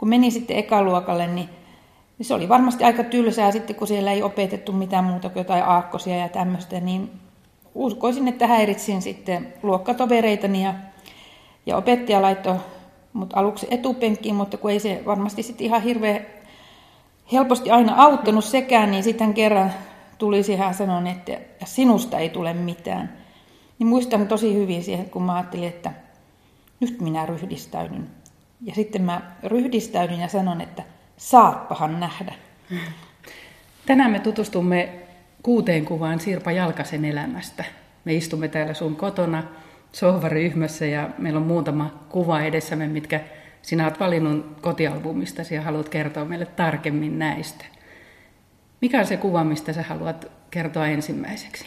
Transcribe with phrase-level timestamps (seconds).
[0.00, 1.48] kun menin sitten ekaluokalle, niin
[2.22, 6.16] se oli varmasti aika tylsää sitten, kun siellä ei opetettu mitään muuta kuin jotain aakkosia
[6.16, 7.10] ja tämmöistä, niin
[7.74, 10.74] uskoisin, että häiritsin sitten luokkatovereitani ja,
[11.66, 12.56] ja opettaja laittoi
[13.12, 16.26] mut aluksi etupenkkiin, mutta kun ei se varmasti sitten ihan hirveän
[17.32, 19.72] helposti aina auttanut sekään, niin sitten kerran
[20.18, 21.32] tuli siihen sanon, että
[21.64, 23.12] sinusta ei tule mitään.
[23.78, 25.92] Niin muistan tosi hyvin siihen, kun mä ajattelin, että
[26.80, 28.19] nyt minä ryhdistäydyn.
[28.62, 30.82] Ja sitten mä ryhdistäydyn ja sanon, että
[31.16, 32.34] saatpahan nähdä.
[33.86, 34.88] Tänään me tutustumme
[35.42, 37.64] kuuteen kuvaan Sirpa Jalkasen elämästä.
[38.04, 39.42] Me istumme täällä sun kotona
[39.92, 43.20] sohvaryhmässä ja meillä on muutama kuva edessämme, mitkä
[43.62, 47.64] sinä olet valinnut kotialbumista ja haluat kertoa meille tarkemmin näistä.
[48.80, 51.66] Mikä on se kuva, mistä sä haluat kertoa ensimmäiseksi?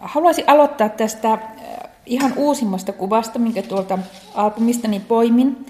[0.00, 1.38] Haluaisin aloittaa tästä
[2.06, 3.98] ihan uusimmasta kuvasta, minkä tuolta
[4.34, 5.66] albumistani poimin.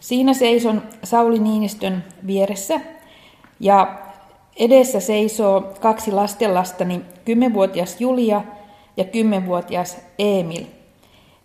[0.00, 2.80] Siinä seison Sauli Niinistön vieressä
[3.60, 3.98] ja
[4.56, 8.42] edessä seisoo kaksi lastenlastani, 10-vuotias Julia
[8.96, 10.64] ja 10-vuotias Emil.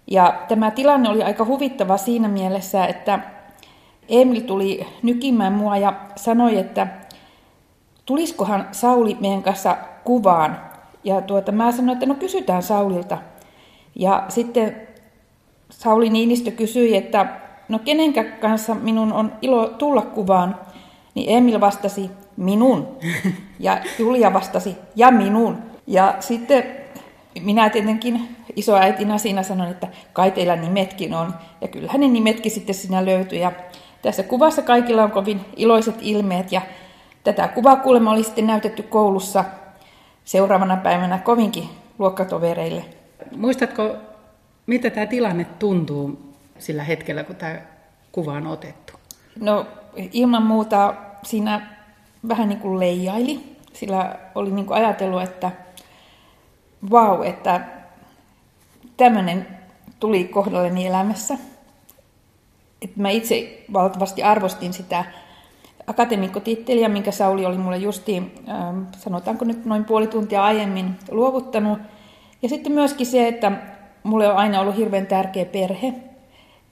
[0.08, 3.20] Ja tämä tilanne oli aika huvittava siinä mielessä, että
[4.10, 6.88] Emil tuli nykimään mua ja sanoi, että
[8.06, 10.62] tuliskohan Sauli meidän kanssa kuvaan.
[11.04, 13.18] Ja tuota, mä sanoin, että no kysytään Saulilta.
[13.96, 14.88] Ja sitten
[15.70, 17.26] Sauli Niinistö kysyi, että
[17.70, 20.56] no kenenkä kanssa minun on ilo tulla kuvaan.
[21.16, 22.88] Niin Emil vastasi, minun.
[23.60, 25.58] Ja Julia vastasi, ja minun.
[25.88, 26.64] Ja sitten
[27.42, 31.34] minä tietenkin isoäitinä siinä sanoin, että kai teillä nimetkin on.
[31.62, 33.40] Ja kyllähän ne nimetkin sitten siinä löytyi.
[33.40, 33.52] Ja
[34.02, 36.52] tässä kuvassa kaikilla on kovin iloiset ilmeet.
[36.52, 36.62] Ja
[37.24, 39.46] tätä kuvaa kuulemma oli sitten näytetty koulussa
[40.26, 42.86] seuraavana päivänä kovinkin luokkatovereille.
[43.36, 43.96] Muistatko,
[44.68, 47.62] mitä tämä tilanne tuntuu sillä hetkellä, kun tämä
[48.12, 48.94] kuva on otettu?
[49.40, 51.76] No ilman muuta siinä
[52.28, 55.52] vähän niin kuin leijaili, sillä oli niin kuin ajatellut, että
[56.92, 57.62] vau, wow, että
[58.98, 59.48] tämmöinen
[60.00, 61.38] tuli kohdalleni elämässä.
[62.82, 65.06] Että mä itse valtavasti arvostin sitä
[65.88, 71.80] akatemikkotitteliä, minkä Sauli oli mulle justiin, ähm, sanotaanko nyt noin puoli tuntia aiemmin luovuttanut.
[72.42, 73.52] Ja sitten myöskin se, että
[74.04, 75.94] mulle on aina ollut hirveän tärkeä perhe.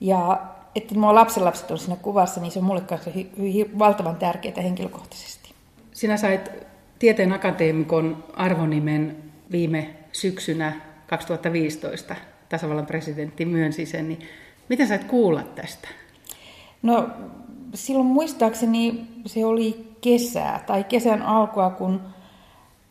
[0.00, 0.40] Ja
[0.74, 3.10] että mua lapsenlapset on siinä kuvassa, niin se on mulle kanssa
[3.78, 5.50] valtavan tärkeää henkilökohtaisesti.
[5.92, 6.50] Sinä sait
[6.98, 9.16] Tieteen akateemikon arvonimen
[9.50, 10.72] viime syksynä
[11.06, 12.14] 2015.
[12.48, 14.18] Tasavallan presidentti myönsi sen, niin
[14.68, 15.88] miten sait kuulla tästä?
[16.82, 17.08] No
[17.74, 22.00] silloin muistaakseni se oli kesää tai kesän alkua, kun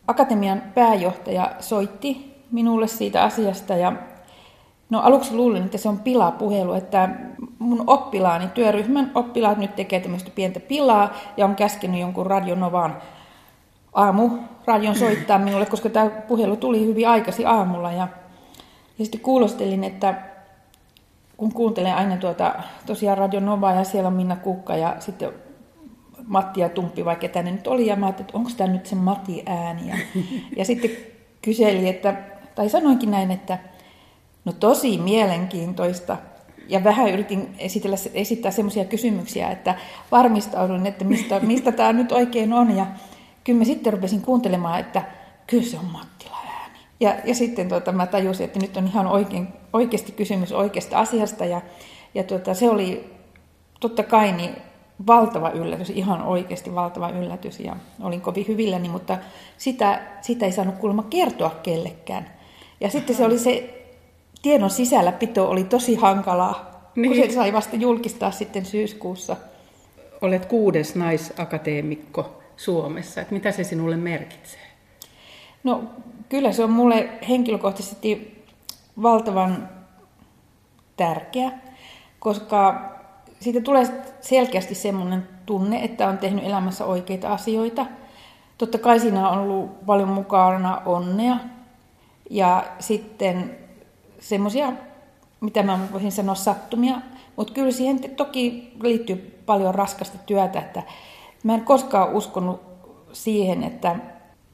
[0.06, 3.92] akatemian pääjohtaja soitti minulle siitä asiasta ja
[4.90, 7.08] No aluksi luulin, että se on pilapuhelu, että
[7.58, 12.96] mun oppilaani, työryhmän oppilaat nyt tekee tämmöistä pientä pilaa ja on käskenyt jonkun radionovaan
[13.92, 14.30] aamu
[14.66, 18.08] radion soittaa minulle, koska tämä puhelu tuli hyvin aikaisin aamulla ja,
[18.98, 20.14] ja sitten kuulostelin, että
[21.36, 22.54] kun kuuntelen aina tuota,
[22.86, 25.32] tosiaan Radio Novaa ja siellä on Minna Kukka ja sitten
[26.26, 28.86] Matti ja Tumppi, vai ketä ne nyt oli, ja mä ajattelin, että onko tämä nyt
[28.86, 29.88] se Matti ääni.
[29.88, 29.96] Ja,
[30.56, 30.90] ja sitten
[31.42, 32.14] kyseli, että,
[32.58, 33.58] tai sanoinkin näin, että
[34.44, 36.16] no tosi mielenkiintoista.
[36.68, 39.74] Ja vähän yritin esitellä, esittää semmoisia kysymyksiä, että
[40.12, 42.76] varmistaudun, että mistä, mistä tämä nyt oikein on.
[42.76, 42.86] Ja
[43.44, 45.02] kyllä mä sitten rupesin kuuntelemaan, että
[45.46, 46.78] kyllä se on Mattila ääni.
[47.00, 51.44] Ja, ja sitten tuota, mä tajusin, että nyt on ihan oikein, oikeasti kysymys oikeasta asiasta.
[51.44, 51.60] Ja,
[52.14, 53.14] ja tuota, se oli
[53.80, 54.56] totta kai niin
[55.06, 57.60] valtava yllätys, ihan oikeasti valtava yllätys.
[57.60, 59.18] Ja olin kovin hyvilläni, mutta
[59.58, 62.37] sitä, sitä ei saanut kuulemma kertoa kellekään.
[62.80, 63.84] Ja sitten se oli se
[64.42, 67.12] tiedon sisällä pito oli tosi hankalaa, niin.
[67.12, 69.36] kun se sai vasta julkistaa sitten syyskuussa.
[70.20, 73.20] Olet kuudes naisakateemikko Suomessa.
[73.20, 74.60] Että mitä se sinulle merkitsee?
[75.64, 75.84] No
[76.28, 78.42] kyllä se on mulle henkilökohtaisesti
[79.02, 79.68] valtavan
[80.96, 81.50] tärkeä,
[82.18, 82.90] koska
[83.40, 83.86] siitä tulee
[84.20, 87.86] selkeästi semmoinen tunne, että on tehnyt elämässä oikeita asioita.
[88.58, 91.36] Totta kai siinä on ollut paljon mukana onnea
[92.30, 93.56] ja sitten
[94.20, 94.72] semmoisia,
[95.40, 96.96] mitä mä voisin sanoa, sattumia.
[97.36, 100.82] Mutta kyllä siihen toki liittyy paljon raskasta työtä, että
[101.42, 102.60] mä en koskaan uskonut
[103.12, 103.96] siihen, että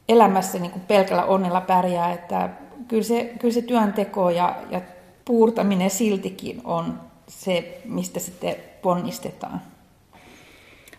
[0.08, 2.50] elämässä niin kuin pelkällä onnella pärjää, että
[2.88, 4.80] kyllä se, kyllä se työnteko ja, ja
[5.24, 9.60] puurtaminen siltikin on se, mistä sitten ponnistetaan.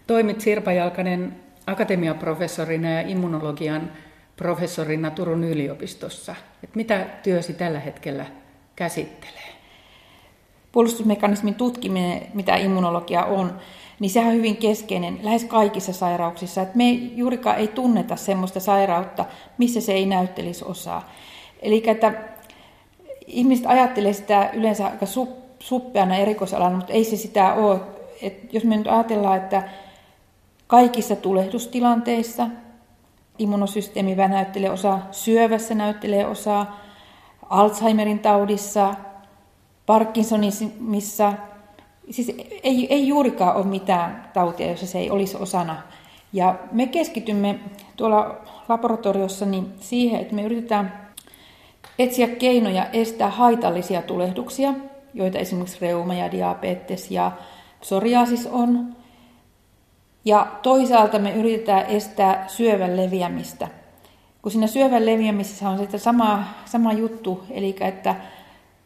[0.07, 1.35] Toimit Sirpa Jalkanen
[1.67, 3.91] akatemiaprofessorina ja immunologian
[4.35, 6.35] professorina Turun yliopistossa.
[6.63, 8.25] Et mitä työsi tällä hetkellä
[8.75, 9.55] käsittelee?
[10.75, 13.53] puolustusmekanismin tutkiminen, mitä immunologia on,
[13.99, 16.61] niin sehän on hyvin keskeinen lähes kaikissa sairauksissa.
[16.61, 19.25] Et me juurikaan ei tunneta sellaista sairautta,
[19.57, 21.09] missä se ei näyttelisi osaa.
[21.61, 22.13] Eli että
[23.27, 25.05] ihmiset ajattelee sitä yleensä aika
[25.59, 27.79] suppeana erikoisalana, mutta ei se sitä ole.
[28.21, 29.63] Et jos me nyt ajatellaan, että
[30.67, 32.47] kaikissa tulehdustilanteissa
[33.39, 36.79] immunosysteemi näyttelee osaa, syövässä näyttelee osaa,
[37.49, 38.95] Alzheimerin taudissa,
[39.85, 41.33] Parkinsonismissa,
[42.09, 45.81] siis ei, ei juurikaan ole mitään tautia, jossa se ei olisi osana.
[46.33, 47.59] Ja me keskitymme
[47.95, 48.35] tuolla
[48.69, 51.09] laboratoriossa niin siihen, että me yritetään
[51.99, 54.73] etsiä keinoja estää haitallisia tulehduksia,
[55.13, 57.31] joita esimerkiksi reuma ja diabetes ja
[57.81, 58.95] psoriasis on.
[60.25, 63.67] Ja toisaalta me yritetään estää syövän leviämistä.
[64.41, 68.15] Kun siinä syövän leviämisessä on sitten sama, sama juttu, eli että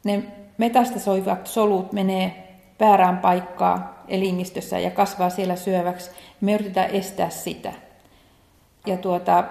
[0.04, 0.24] ne
[0.58, 6.12] metastasoivat solut menee väärään paikkaan elimistössä ja kasvaa siellä syöväksi.
[6.42, 7.74] Me yritetään estää sitä.
[8.86, 9.44] Ja tuota,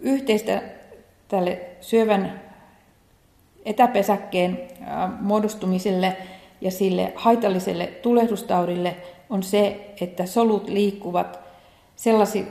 [0.00, 0.62] yhteistä
[1.28, 2.40] tälle syövän
[3.64, 4.60] etäpesäkkeen
[5.20, 6.16] muodostumiselle
[6.60, 8.96] ja sille haitalliselle tulehdustaudille
[9.32, 11.40] on se, että solut liikkuvat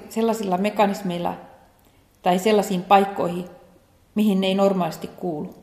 [0.10, 1.36] sellaisilla mekanismeilla
[2.22, 3.46] tai sellaisiin paikkoihin,
[4.16, 5.56] mihin ne ei normaalisti kuulu.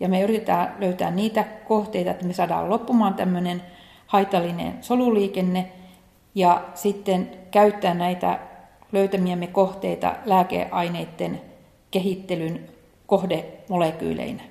[0.00, 3.62] Ja me yritetään löytää niitä kohteita, että me saadaan loppumaan tämmöinen
[4.06, 5.72] haitallinen soluliikenne
[6.34, 8.38] ja sitten käyttää näitä
[8.92, 11.40] löytämiämme kohteita lääkeaineiden
[11.90, 12.68] kehittelyn
[13.06, 14.42] kohdemolekyyleinä.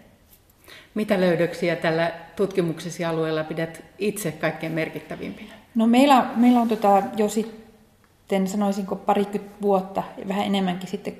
[0.94, 5.59] Mitä löydöksiä tällä tutkimuksesi alueella pidät itse kaikkein merkittävimpinä?
[5.76, 11.18] No meillä, meillä on tota jo sitten, sanoisinko parikymmentä vuotta vähän enemmänkin sitten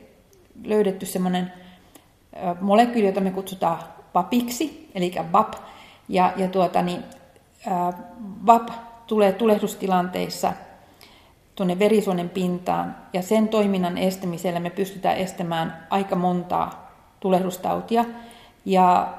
[0.64, 1.54] löydetty semmoinen
[2.62, 3.80] molekyyli, jota me kutsutaan
[4.14, 5.54] VAPiksi, eli VAP.
[6.10, 7.04] Ja, ja tuota, niin,
[7.68, 7.94] ää,
[8.46, 8.70] VAP
[9.08, 10.54] tulee tulehdustilanteissa
[11.56, 18.06] tuonne verisuonen pintaan, ja sen toiminnan estämisellä me pystytään estämään aika montaa tulehdustautia.
[18.66, 19.14] Ja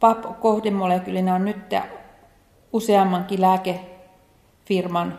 [0.00, 1.74] PAP-kohdemolekyylinä on nyt
[2.72, 3.40] useammankin
[4.66, 5.18] lääkefirman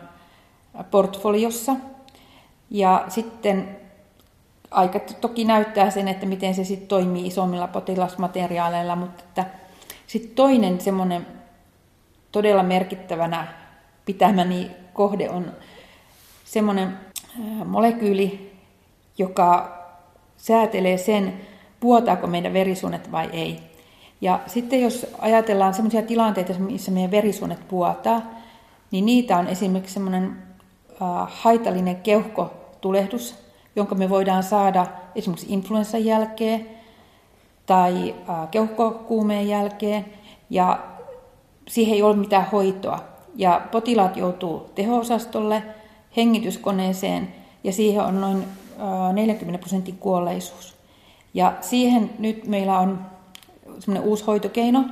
[0.90, 1.76] portfoliossa.
[2.70, 3.76] Ja sitten
[4.70, 9.44] aika toki näyttää sen, että miten se sitten toimii isommilla potilasmateriaaleilla, mutta että
[10.06, 11.26] sitten toinen semmoinen
[12.32, 13.46] todella merkittävänä
[14.04, 15.52] pitämäni kohde on
[16.44, 16.98] semmoinen
[17.64, 18.52] molekyyli,
[19.18, 19.78] joka
[20.36, 21.40] säätelee sen,
[21.82, 23.60] vuotaako meidän verisuonet vai ei.
[24.20, 28.37] Ja sitten jos ajatellaan sellaisia tilanteita, missä meidän verisuonet vuotaa,
[28.90, 30.36] niin niitä on esimerkiksi semmoinen
[31.26, 33.34] haitallinen keuhkotulehdus,
[33.76, 36.66] jonka me voidaan saada esimerkiksi influenssan jälkeen
[37.66, 38.14] tai
[38.50, 40.04] keuhkokuumeen jälkeen,
[40.50, 40.78] ja
[41.68, 43.04] siihen ei ole mitään hoitoa.
[43.36, 45.62] Ja potilaat joutuu teho-osastolle,
[46.16, 48.44] hengityskoneeseen, ja siihen on noin
[49.12, 50.76] 40 prosentin kuolleisuus.
[51.34, 53.06] Ja siihen nyt meillä on
[53.78, 54.84] semmoinen uusi hoitokeino,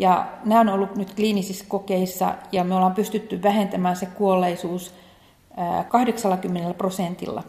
[0.00, 4.94] ja nämä on ollut nyt kliinisissä kokeissa, ja me ollaan pystytty vähentämään se kuolleisuus
[5.88, 7.42] 80 prosentilla.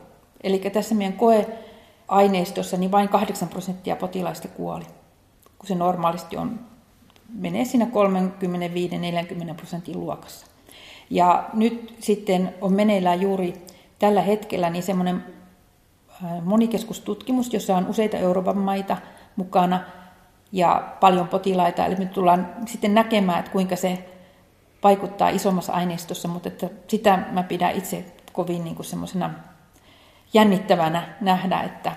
[0.44, 4.86] Eli tässä meidän koeaineistossa niin vain 8 prosenttia potilaista kuoli,
[5.60, 6.60] kun se normaalisti on,
[7.34, 7.88] menee siinä
[9.52, 10.46] 35-40 prosentin luokassa.
[11.10, 13.66] Ja nyt sitten on meneillään juuri
[14.00, 15.24] tällä hetkellä niin semmoinen
[16.44, 18.98] monikeskustutkimus, jossa on useita Euroopan maita
[19.36, 19.80] mukana
[20.52, 21.86] ja paljon potilaita.
[21.86, 24.10] Eli me tullaan sitten näkemään, että kuinka se
[24.84, 29.34] vaikuttaa isommassa aineistossa, mutta että sitä mä pidän itse kovin niin semmoisena
[30.34, 31.92] jännittävänä nähdä, että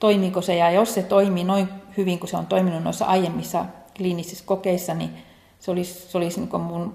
[0.00, 3.64] toimiiko se ja jos se toimii noin hyvin kuin se on toiminut noissa aiemmissa
[3.96, 5.10] kliinisissä kokeissa, niin
[5.58, 6.94] se olisi, se olisi niin mun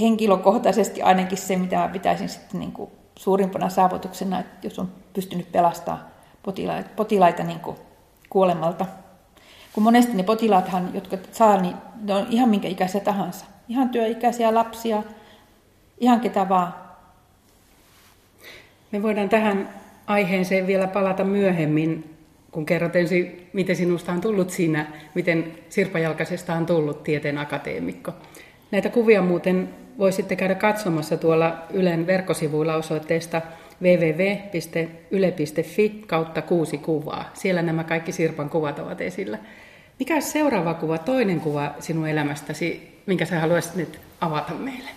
[0.00, 5.52] henkilökohtaisesti ainakin se, mitä mä pitäisin sitten niin kuin suurimpana saavutuksena, että jos on pystynyt
[5.52, 6.04] pelastamaan
[6.42, 7.76] potilaita, potilaita niin kuin
[8.30, 8.86] kuolemalta.
[9.72, 13.44] Kun monesti ne potilaathan, jotka saa, niin ne on ihan minkä ikäisiä tahansa.
[13.68, 15.02] Ihan työikäisiä lapsia,
[15.98, 16.74] ihan ketä vaan.
[18.92, 19.68] Me voidaan tähän
[20.06, 22.16] aiheeseen vielä palata myöhemmin,
[22.50, 28.12] kun kerrot ensin, miten sinusta on tullut siinä, miten Sirpa Jalkasesta on tullut tieteen akateemikko.
[28.70, 33.42] Näitä kuvia muuten voisitte käydä katsomassa tuolla Ylen verkkosivuilla osoitteesta
[33.82, 37.30] www.yle.fi kautta kuusi kuvaa.
[37.34, 39.38] Siellä nämä kaikki Sirpan kuvat ovat esillä.
[39.98, 44.90] Mikä on seuraava kuva, toinen kuva sinun elämästäsi, minkä sä haluaisit nyt avata meille?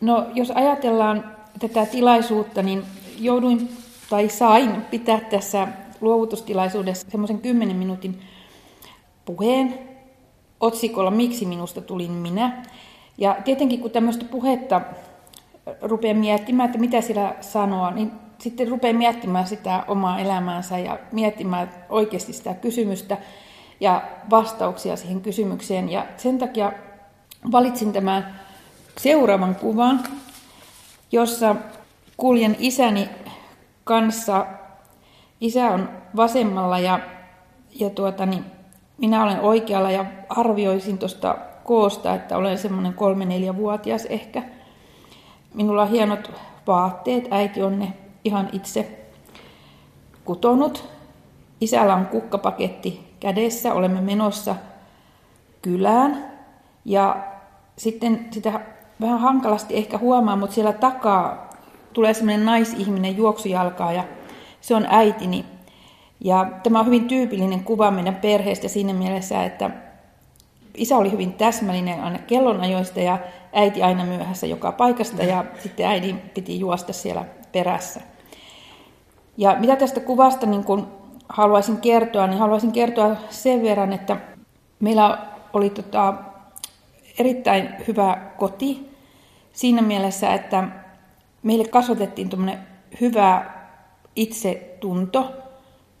[0.00, 2.82] No, jos ajatellaan tätä tilaisuutta, niin
[3.18, 3.68] jouduin
[4.10, 5.68] tai sain pitää tässä
[6.00, 8.20] luovutustilaisuudessa semmoisen 10 minuutin
[9.24, 9.78] puheen
[10.60, 12.62] otsikolla Miksi minusta tulin minä.
[13.18, 14.80] Ja tietenkin kun tämmöistä puhetta
[15.82, 21.70] rupeaa miettimään, että mitä sillä sanoa, niin sitten rupeaa miettimään sitä omaa elämäänsä ja miettimään
[21.88, 23.16] oikeasti sitä kysymystä
[23.80, 25.88] ja vastauksia siihen kysymykseen.
[25.88, 26.72] Ja sen takia
[27.52, 28.40] valitsin tämän
[28.98, 30.00] seuraavan kuvan,
[31.12, 31.56] jossa
[32.16, 33.08] kuljen isäni
[33.84, 34.46] kanssa.
[35.40, 37.00] Isä on vasemmalla ja,
[37.80, 38.44] ja tuota, niin
[38.98, 44.42] minä olen oikealla ja arvioisin tuosta koosta, että olen semmoinen kolme-neljä-vuotias ehkä.
[45.54, 46.32] Minulla on hienot
[46.66, 47.92] vaatteet, äiti on ne
[48.24, 48.98] ihan itse
[50.24, 50.88] kutonut.
[51.60, 54.56] Isällä on kukkapaketti kädessä, olemme menossa
[55.62, 56.32] kylään.
[56.84, 57.16] Ja
[57.76, 58.60] sitten sitä
[59.00, 61.50] vähän hankalasti ehkä huomaa, mutta siellä takaa
[61.92, 64.04] tulee semmoinen naisihminen juoksujalkaa ja
[64.60, 65.44] se on äitini.
[66.20, 69.70] Ja tämä on hyvin tyypillinen kuva meidän perheestä siinä mielessä, että
[70.76, 73.18] isä oli hyvin täsmällinen aina kellonajoista ja
[73.52, 78.00] äiti aina myöhässä joka paikasta ja sitten äidin piti juosta siellä perässä.
[79.36, 80.88] Ja mitä tästä kuvasta niin kun
[81.28, 84.16] haluaisin kertoa, niin haluaisin kertoa sen verran, että
[84.80, 85.18] meillä
[85.52, 86.14] oli tota,
[87.18, 88.90] erittäin hyvä koti
[89.52, 90.64] siinä mielessä, että
[91.42, 92.30] meille kasvatettiin
[93.00, 93.50] hyvä
[94.16, 95.32] itsetunto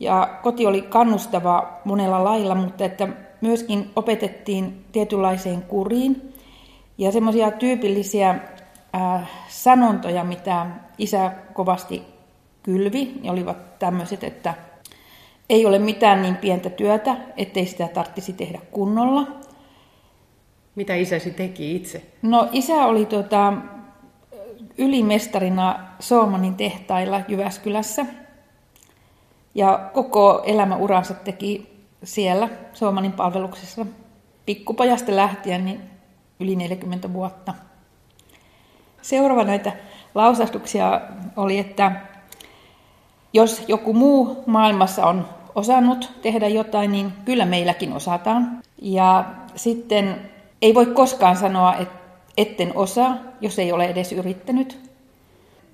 [0.00, 3.08] ja koti oli kannustava monella lailla, mutta että
[3.40, 6.34] myöskin opetettiin tietynlaiseen kuriin
[6.98, 8.30] ja semmoisia tyypillisiä
[8.94, 10.66] äh, sanontoja, mitä
[10.98, 12.02] isä kovasti
[12.62, 14.54] kylvi, olivat tämmöiset, että
[15.50, 19.26] ei ole mitään niin pientä työtä, ettei sitä tarvitsisi tehdä kunnolla.
[20.74, 22.02] Mitä isäsi teki itse?
[22.22, 23.52] No isä oli tota,
[24.78, 28.06] ylimestarina Solmanin tehtailla Jyväskylässä.
[29.54, 31.69] Ja koko elämäuransa teki
[32.04, 33.86] siellä Solmanin palveluksessa
[34.46, 35.80] pikkupajasta lähtien niin
[36.40, 37.54] yli 40 vuotta.
[39.02, 39.72] Seuraava näitä
[40.14, 41.00] lausahduksia
[41.36, 41.92] oli, että
[43.32, 48.60] jos joku muu maailmassa on osannut tehdä jotain, niin kyllä meilläkin osataan.
[48.82, 49.24] Ja
[49.56, 50.30] sitten
[50.62, 52.00] ei voi koskaan sanoa, että
[52.36, 54.90] etten osaa, jos ei ole edes yrittänyt.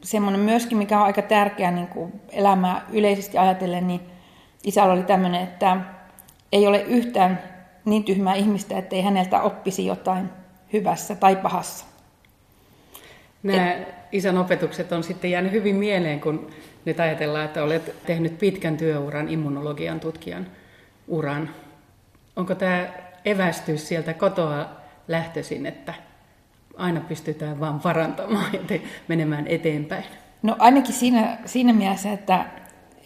[0.00, 4.00] Semmoinen myöskin, mikä on aika tärkeä niin kuin elämää yleisesti ajatellen, niin
[4.64, 5.76] isällä oli tämmöinen, että
[6.52, 7.42] ei ole yhtään
[7.84, 10.30] niin tyhmää ihmistä, ettei häneltä oppisi jotain
[10.72, 11.84] hyvässä tai pahassa.
[13.42, 13.88] Nämä Et...
[14.12, 16.50] isän opetukset on sitten jäänyt hyvin mieleen, kun
[16.84, 20.46] nyt ajatellaan, että olet tehnyt pitkän työuran immunologian tutkijan
[21.08, 21.50] uran.
[22.36, 22.88] Onko tämä
[23.24, 24.68] evästys sieltä kotoa
[25.08, 25.94] lähtöisin, että
[26.76, 30.04] aina pystytään vaan parantamaan ja menemään eteenpäin?
[30.42, 32.46] No ainakin siinä, siinä mielessä, että,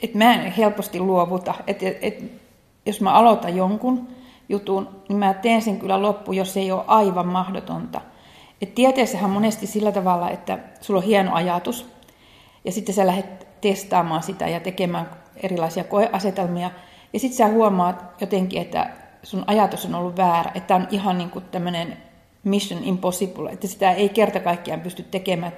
[0.02, 1.54] että mä en helposti luovuta.
[1.66, 2.39] Että, että
[2.86, 4.08] jos mä aloitan jonkun
[4.48, 8.00] jutun, niin mä teen sen kyllä loppu, jos se ei ole aivan mahdotonta.
[8.62, 11.86] Et tieteessähän monesti sillä tavalla, että sulla on hieno ajatus,
[12.64, 16.70] ja sitten sä lähdet testaamaan sitä ja tekemään erilaisia koeasetelmia,
[17.12, 18.90] ja sitten sä huomaat jotenkin, että
[19.22, 21.96] sun ajatus on ollut väärä, että on ihan niin kuin tämmöinen
[22.44, 25.52] mission impossible, että sitä ei kerta kaikkiaan pysty tekemään,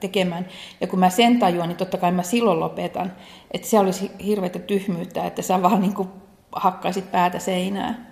[0.00, 0.46] tekemään.
[0.80, 3.12] Ja kun mä sen tajuan, niin totta kai mä silloin lopetan.
[3.50, 6.08] Että se olisi hirveätä tyhmyyttä, että sä vaan niin kuin
[6.52, 8.06] hakkaisit päätä seinään.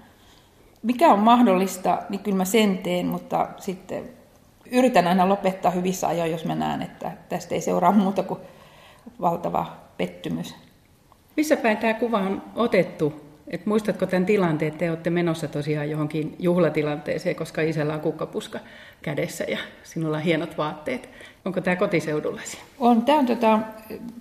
[0.82, 4.04] Mikä on mahdollista, niin kyllä mä sen teen, mutta sitten
[4.70, 8.40] yritän aina lopettaa hyvissä ajoin, jos mä näen, että tästä ei seuraa muuta kuin
[9.20, 10.54] valtava pettymys.
[11.36, 13.25] Missä päin tämä kuva on otettu?
[13.48, 18.58] Et muistatko tämän tilanteen, että te olette menossa tosiaan johonkin juhlatilanteeseen, koska isällä on kukkapuska
[19.02, 21.08] kädessä ja sinulla on hienot vaatteet.
[21.44, 22.58] Onko tämä kotiseudullasi?
[22.78, 23.02] On.
[23.02, 23.58] Tämä on tota,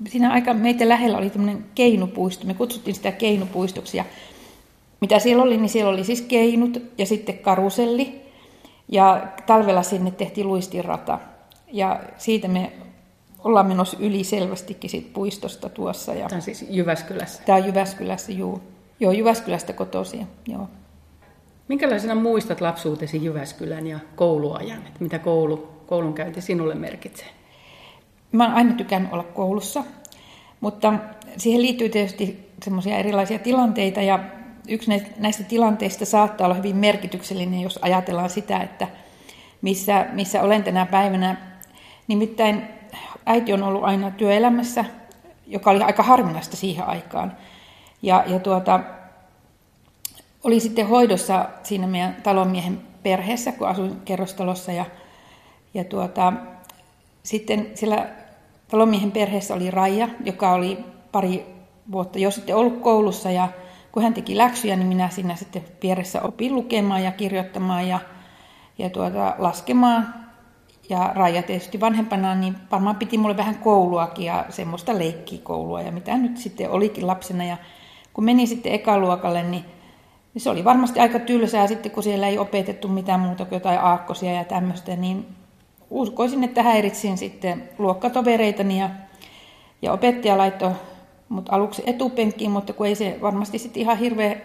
[0.07, 2.47] siinä aika meitä lähellä oli tämmöinen keinupuisto.
[2.47, 3.97] Me kutsuttiin sitä keinupuistoksi.
[3.97, 4.05] Ja
[5.01, 8.21] mitä siellä oli, niin siellä oli siis keinut ja sitten karuselli.
[8.87, 11.19] Ja talvella sinne tehtiin luistinrata.
[11.71, 12.71] Ja siitä me
[13.43, 16.13] ollaan menossa yli selvästikin siitä puistosta tuossa.
[16.13, 17.43] Ja Tämä on siis Jyväskylässä?
[17.45, 18.61] Tämä on Jyväskylässä, juu.
[18.99, 20.69] Joo, Jyväskylästä kotoisin, joo.
[21.67, 24.77] Minkälaisena muistat lapsuutesi Jyväskylän ja kouluajan?
[24.77, 27.27] Että mitä koulu, koulunkäynti sinulle merkitsee?
[28.31, 29.83] Mä oon aina tykännyt olla koulussa,
[30.61, 30.93] mutta
[31.37, 34.19] siihen liittyy tietysti semmoisia erilaisia tilanteita ja
[34.67, 38.87] yksi näistä tilanteista saattaa olla hyvin merkityksellinen, jos ajatellaan sitä, että
[39.61, 41.35] missä, missä olen tänä päivänä.
[42.07, 42.61] Nimittäin
[43.25, 44.85] äiti on ollut aina työelämässä,
[45.47, 47.37] joka oli aika harvinaista siihen aikaan.
[48.05, 48.79] Ja, ja tuota,
[50.43, 54.71] oli sitten hoidossa siinä meidän talonmiehen perheessä, kun asuin kerrostalossa.
[54.71, 54.85] Ja,
[55.73, 56.33] ja tuota,
[57.23, 58.09] sitten siellä
[58.67, 61.45] talonmiehen perheessä oli Raija, joka oli pari
[61.91, 63.31] vuotta jo sitten ollut koulussa.
[63.31, 63.47] Ja
[63.91, 67.87] kun hän teki läksyjä, niin minä siinä sitten vieressä opin lukemaan ja kirjoittamaan.
[67.87, 67.99] Ja,
[68.77, 70.13] ja tuota, laskemaan.
[70.89, 76.17] Ja Raija tietysti vanhempana, niin varmaan piti mulle vähän kouluakin ja semmoista leikkikoulua ja mitä
[76.17, 77.43] nyt sitten olikin lapsena.
[77.43, 77.57] Ja
[78.15, 79.65] kun meni sitten ekaluokalle, niin
[80.37, 84.31] se oli varmasti aika tylsää sitten, kun siellä ei opetettu mitään muuta kuin jotain aakkosia
[84.31, 85.25] ja tämmöistä, niin
[85.89, 88.89] uskoisin, että häiritsin sitten luokkatovereitani ja,
[89.81, 90.71] ja opettaja laittoi
[91.29, 94.41] mut aluksi etupenkkiin, mutta kun ei se varmasti sitten ihan hirveän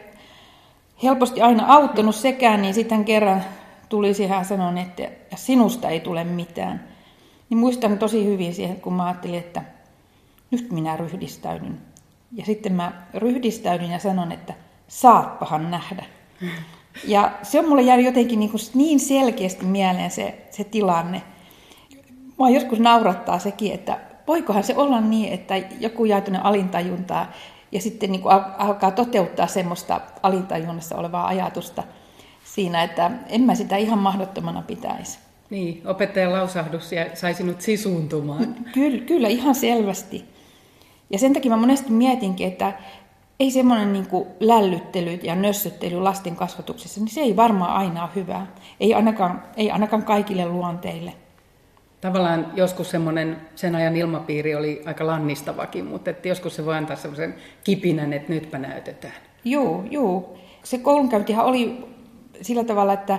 [1.02, 3.44] helposti aina auttanut sekään, niin sitten kerran
[3.88, 5.02] tuli siihen sanon, että
[5.34, 6.84] sinusta ei tule mitään.
[7.50, 9.62] Niin muistan tosi hyvin siihen, kun mä ajattelin, että
[10.50, 11.89] nyt minä ryhdistäydyn.
[12.32, 14.54] Ja sitten mä ryhdistäydyn ja sanon, että
[14.88, 16.04] saatpahan nähdä.
[17.04, 21.22] Ja se on mulle jäänyt jotenkin niin, kuin niin selkeästi mieleen se, se tilanne.
[22.36, 27.26] Mua joskus naurattaa sekin, että voikohan se olla niin, että joku jää tuonne alintajuntaan
[27.72, 31.82] ja sitten niin kuin alkaa toteuttaa semmoista alintajunnassa olevaa ajatusta
[32.44, 35.18] siinä, että en mä sitä ihan mahdottomana pitäisi.
[35.50, 38.54] Niin, opettajan lausahdus ja sai sinut sisuuntumaan.
[38.74, 40.24] Kyllä, kyllä, ihan selvästi.
[41.10, 42.72] Ja sen takia mä monesti mietinkin, että
[43.40, 44.06] ei semmoinen niin
[44.40, 48.46] lällyttely ja nössöttely lasten kasvatuksessa, niin se ei varmaan aina ole hyvää.
[48.80, 51.12] Ei ainakaan, ei ainakaan kaikille luonteille.
[52.00, 56.96] Tavallaan joskus semmoinen, sen ajan ilmapiiri oli aika lannistavakin, mutta että joskus se voi antaa
[56.96, 59.14] semmoisen kipinän, että nytpä näytetään.
[59.44, 60.34] Joo, joo.
[60.62, 61.84] Se koulunkäyntihän oli
[62.42, 63.18] sillä tavalla, että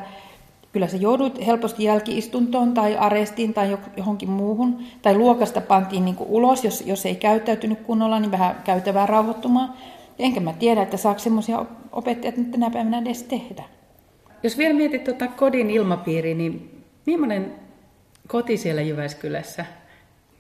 [0.71, 4.83] kyllä se joudut helposti jälkiistuntoon tai arestiin tai johonkin muuhun.
[5.01, 9.73] Tai luokasta pantiin niin ulos, jos, jos ei käyttäytynyt kunnolla, niin vähän käytävää rauhoittumaan.
[10.19, 13.63] Enkä mä tiedä, että saako semmoisia opettajat nyt tänä päivänä edes tehdä.
[14.43, 17.55] Jos vielä mietit tuota kodin ilmapiiriä, niin millainen
[18.27, 19.65] koti siellä Jyväskylässä?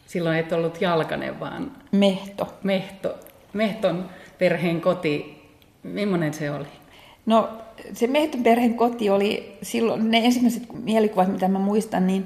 [0.07, 1.71] Silloin et ollut Jalkanen, vaan...
[1.91, 2.47] Mehto.
[2.63, 3.15] Mehto.
[3.53, 5.41] Mehton perheen koti.
[5.83, 6.80] Millainen se oli?
[7.25, 7.49] No
[7.93, 12.23] se Mehton perheen koti oli silloin, ne ensimmäiset mielikuvat, mitä mä muistan, niin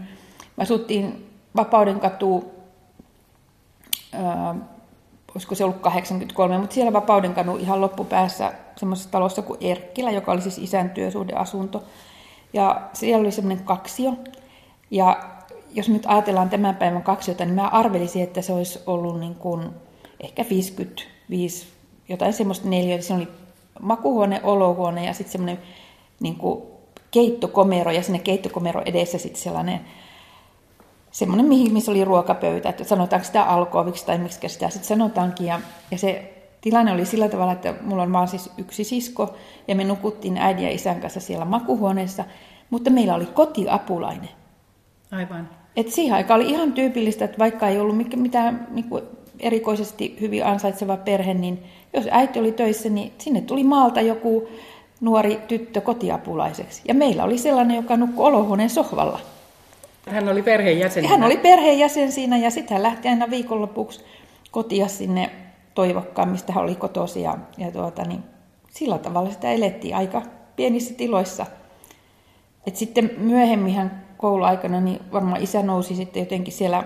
[0.58, 1.25] mä asuttiin
[1.56, 2.52] Vapauden katu,
[4.14, 4.56] ää,
[5.36, 10.32] olisiko se ollut 83, mutta siellä Vapauden kanu ihan loppupäässä semmoisessa talossa kuin Erkkilä, joka
[10.32, 11.84] oli siis isän työsuhdeasunto.
[12.54, 14.13] Ja siellä oli semmoinen kaksio.
[14.91, 15.24] Ja
[15.72, 19.69] jos nyt ajatellaan tämän päivän kaksiota, niin mä arvelisin, että se olisi ollut niin kuin
[20.19, 21.67] ehkä 55,
[22.10, 23.02] jotain semmoista neljä.
[23.02, 23.28] Se oli
[23.80, 25.60] makuhuone, olohuone ja sitten semmoinen
[26.20, 26.64] niin kuin
[27.12, 29.80] keittokomero ja sinne keittokomero edessä sitten sellainen
[31.12, 35.48] semmoinen, missä oli ruokapöytä, että sanotaanko sitä alkooviksi tai miksi sitä sitten sanotaankin.
[35.48, 35.60] Ja,
[35.92, 39.36] ja se tilanne oli sillä tavalla, että mulla on vaan siis yksi sisko
[39.68, 42.24] ja me nukuttiin äidin ja isän kanssa siellä makuhuoneessa,
[42.70, 44.30] mutta meillä oli kotiapulainen.
[45.12, 45.50] Aivan.
[45.76, 49.04] Et siihen aikaan oli ihan tyypillistä, että vaikka ei ollut mitään niin kuin
[49.39, 54.48] erikoisesti hyvin ansaitseva perhe, niin jos äiti oli töissä, niin sinne tuli maalta joku
[55.02, 56.82] nuori tyttö kotiapulaiseksi.
[56.88, 59.19] Ja meillä oli sellainen, joka nukkui olohuoneen sohvalla.
[60.10, 61.06] Hän oli perheenjäsen.
[61.06, 64.04] Hän oli perheenjäsen siinä ja sitten hän lähti aina viikonlopuksi
[64.52, 65.30] kotia sinne
[65.76, 67.21] toivokkaan, mistä hän oli kotosi.
[67.21, 68.24] Ja, ja tuota, niin
[68.71, 70.21] sillä tavalla sitä elettiin aika
[70.56, 71.45] pienissä tiloissa.
[72.67, 76.84] Et sitten myöhemmin kouluaikana niin varmaan isä nousi sitten jotenkin siellä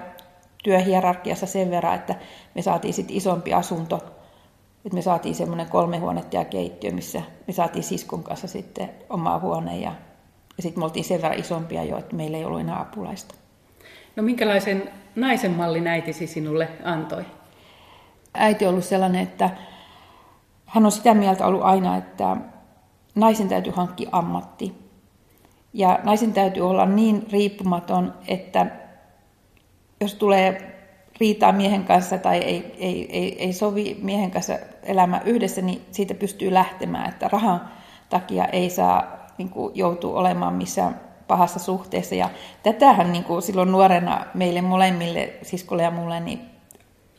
[0.63, 2.15] työhierarkiassa sen verran, että
[2.55, 3.95] me saatiin sitten isompi asunto.
[4.85, 9.39] Että me saatiin semmoinen kolme huonetta ja keittiö, missä me saatiin siskon kanssa sitten oma
[9.39, 9.91] huone ja,
[10.57, 13.35] ja sitten me oltiin sen verran isompia jo, että meillä ei ollut enää apulaista.
[14.15, 17.25] No minkälaisen naisen mallin äitisi sinulle antoi?
[18.33, 19.49] Äiti on ollut sellainen, että
[20.65, 22.37] hän on sitä mieltä ollut aina, että
[23.15, 24.75] naisen täytyy hankkia ammatti.
[25.73, 28.65] Ja naisen täytyy olla niin riippumaton, että
[30.01, 30.75] jos tulee
[31.19, 36.13] riitaa miehen kanssa tai ei, ei, ei, ei sovi miehen kanssa elämä yhdessä, niin siitä
[36.13, 37.62] pystyy lähtemään, että rahan
[38.09, 42.15] takia ei saa niin kuin, joutua olemaan missään pahassa suhteessa.
[42.15, 42.29] Ja
[42.63, 46.41] tätähän niin kuin, silloin nuorena meille molemmille, siskolle ja mulle, niin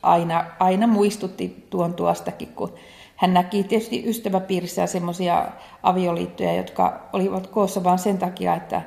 [0.03, 2.75] aina, aina muistutti tuon tuostakin, kun
[3.17, 5.49] hän näki tietysti ystäväpiirissä semmoisia
[5.83, 8.83] avioliittoja, jotka olivat koossa vain sen takia, että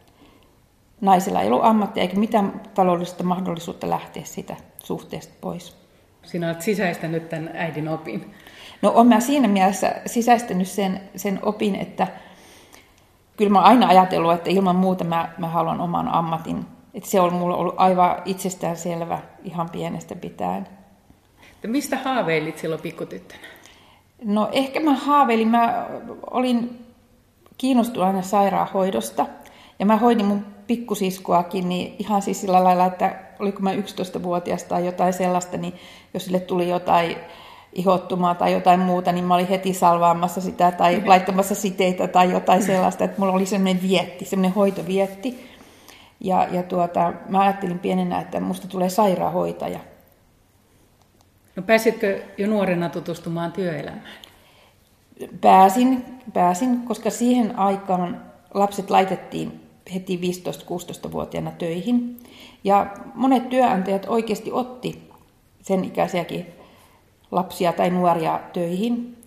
[1.03, 5.77] naisella ei ollut ammattia eikä mitään taloudellista mahdollisuutta lähteä sitä suhteesta pois.
[6.23, 8.33] Sinä olet sisäistänyt tämän äidin opin.
[8.81, 12.07] No olen mä siinä mielessä sisäistänyt sen, sen opin, että
[13.37, 16.65] kyllä mä aina ajatellut, että ilman muuta mä, mä haluan oman ammatin.
[16.93, 20.67] Että se on mulla ollut aivan itsestään selvä ihan pienestä pitäen.
[21.67, 23.47] Mistä haaveilit silloin pikkutyttönä?
[24.23, 25.87] No ehkä mä haaveilin, mä
[26.31, 26.85] olin
[27.57, 29.25] kiinnostunut aina sairaanhoidosta.
[29.79, 34.86] Ja mä hoidin mun pikkusiskoakin niin ihan siis sillä lailla, että oliko mä 11-vuotias tai
[34.86, 35.73] jotain sellaista, niin
[36.13, 37.17] jos sille tuli jotain
[37.73, 42.63] ihottumaa tai jotain muuta, niin mä olin heti salvaamassa sitä tai laittamassa siteitä tai jotain
[42.71, 45.54] sellaista, että mulla oli semmoinen vietti, semmoinen hoitovietti.
[46.19, 49.80] Ja, ja tuota, mä ajattelin pienenä, että musta tulee sairaanhoitaja.
[51.56, 54.04] No pääsitkö jo nuorena tutustumaan työelämään?
[55.41, 58.21] Pääsin, pääsin, koska siihen aikaan
[58.54, 59.62] lapset laitettiin
[59.93, 60.19] heti
[61.08, 62.19] 15-16-vuotiaana töihin.
[62.63, 65.10] Ja monet työnantajat oikeasti otti
[65.62, 66.46] sen ikäisiäkin
[67.32, 69.17] lapsia tai nuoria töihin.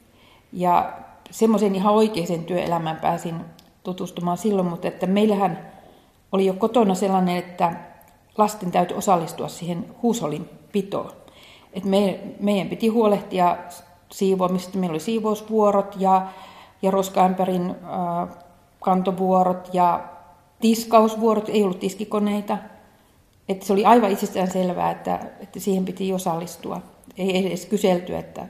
[0.52, 0.92] Ja
[1.30, 3.34] semmoisen ihan oikeisen työelämään pääsin
[3.82, 5.72] tutustumaan silloin, mutta että meillähän
[6.32, 7.72] oli jo kotona sellainen, että
[8.38, 11.12] lasten täytyy osallistua siihen huusolin pitoon.
[11.72, 13.56] Et me, meidän piti huolehtia
[14.12, 14.78] siivoamista.
[14.78, 16.26] Meillä oli siivousvuorot ja,
[16.82, 18.36] ja roskaämpärin äh,
[18.80, 20.04] kantovuorot ja
[20.60, 21.48] tiskausvuorot.
[21.48, 22.58] Ei ollut tiskikoneita.
[23.48, 26.82] Et se oli aivan itsestään selvää, että, että siihen piti osallistua.
[27.18, 28.46] Ei edes kyselty, että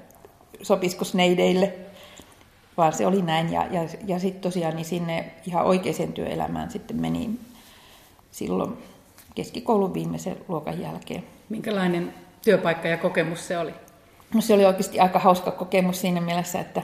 [0.63, 1.75] sopisiko sneideille,
[2.77, 3.53] vaan se oli näin.
[3.53, 7.31] Ja, ja, ja sitten tosiaan niin sinne ihan oikeaan työelämään sitten meni
[8.31, 8.73] silloin
[9.35, 11.25] keskikoulun viimeisen luokan jälkeen.
[11.49, 12.15] Minkälainen
[12.45, 13.75] työpaikka ja kokemus se oli?
[14.35, 16.83] No se oli oikeasti aika hauska kokemus siinä mielessä, että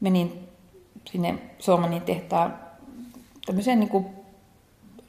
[0.00, 0.48] menin
[1.10, 2.58] sinne Suomanin tehtaan
[3.46, 4.06] tämmöiseen niin kuin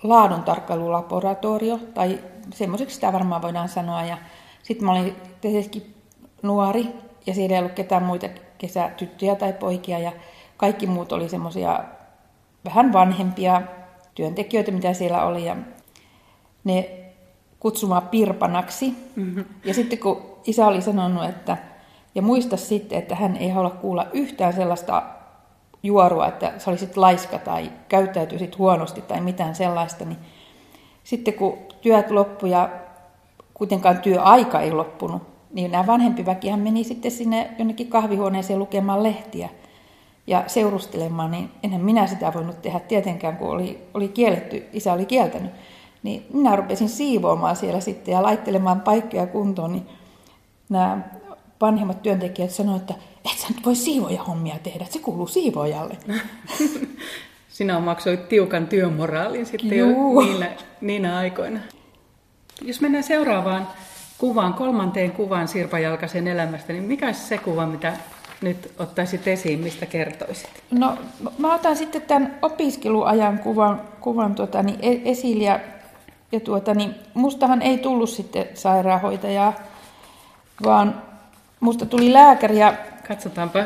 [0.04, 2.20] laadun tarkkailulaboratorio, tai
[2.54, 4.04] semmoiseksi sitä varmaan voidaan sanoa.
[4.04, 4.18] Ja
[4.64, 5.96] sitten mä olin tietysti
[6.42, 6.88] nuori,
[7.26, 10.12] ja siellä ei ollut ketään muita kesätyttöjä tai poikia, ja
[10.58, 11.84] kaikki muut oli semmoisia
[12.66, 13.62] vähän vanhempia
[14.16, 15.56] työntekijöitä, mitä siellä oli, ja
[16.64, 16.90] ne
[17.60, 18.96] kutsumaan pirpanaksi.
[19.16, 19.46] Mm-hmm.
[19.66, 21.58] Ja sitten kun isä oli sanonut, että
[22.16, 25.04] ja muista sitten, että hän ei halua kuulla yhtään sellaista
[25.84, 30.18] juorua, että sä olisit laiska tai käyttäytyisit huonosti tai mitään sellaista, niin
[31.04, 32.70] sitten kun työt loppu ja
[33.54, 35.22] kuitenkaan työaika ei loppunut,
[35.54, 39.50] niin nämä vanhempi väkihän meni sitten sinne jonnekin kahvihuoneeseen lukemaan lehtiä
[40.28, 45.06] ja seurustelemaan, niin enhän minä sitä voinut tehdä tietenkään, kun oli, oli kielletty, isä oli
[45.06, 45.52] kieltänyt.
[46.04, 49.88] Niin minä rupesin siivoamaan siellä sitten ja laittelemaan paikkoja kuntoon, niin
[50.70, 50.98] nämä
[51.64, 52.94] vanhemmat työntekijät sanoivat, että
[53.26, 55.98] et sä nyt voi siivoja hommia tehdä, se kuuluu siivojalle.
[57.50, 60.22] Sinä maksoit tiukan työmoraalin sitten Juu.
[60.22, 61.60] jo niinä, niinä aikoina.
[62.62, 63.68] Jos mennään seuraavaan
[64.18, 67.94] kuvaan, kolmanteen kuvaan Sirpa Jalkasen elämästä, niin mikä olisi se kuva, mitä
[68.42, 70.50] nyt ottaisit esiin, mistä kertoisit?
[70.72, 70.98] No
[71.38, 75.60] mä otan sitten tämän opiskeluajan kuvan, kuvan tuota, niin e- esille ja,
[76.32, 79.54] ja tuota, niin mustahan ei tullut sitten sairaanhoitajaa,
[80.64, 81.13] vaan
[81.64, 82.74] musta tuli lääkäri ja...
[83.08, 83.60] Katsotaanpa.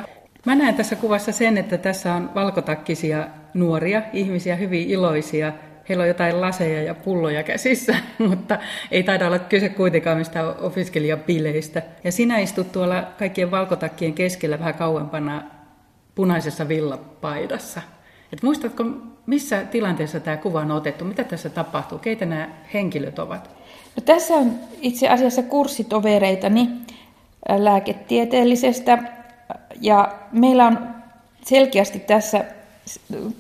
[0.46, 5.54] Mä näen tässä kuvassa sen, että tässä on valkotakkisia nuoria ihmisiä, hyvin iloisia.
[5.90, 7.96] Heillä on jotain laseja ja pulloja käsissä,
[8.30, 8.60] mutta
[8.92, 11.82] ei taida olla kyse kuitenkaan mistä opiskelijapileistä.
[12.04, 15.44] Ja sinä istut tuolla kaikkien valkotakkien keskellä vähän kauempana
[16.16, 17.82] punaisessa villapaidassa.
[18.34, 18.84] Et muistatko,
[19.26, 21.06] missä tilanteessa tämä kuva on otettu?
[21.06, 21.98] Mitä tässä tapahtuu?
[21.98, 23.50] Keitä nämä henkilöt ovat?
[23.96, 26.70] No, tässä on itse asiassa kurssitovereitani
[27.58, 28.98] lääketieteellisestä.
[29.82, 30.80] Ja meillä on
[31.46, 32.46] selkeästi tässä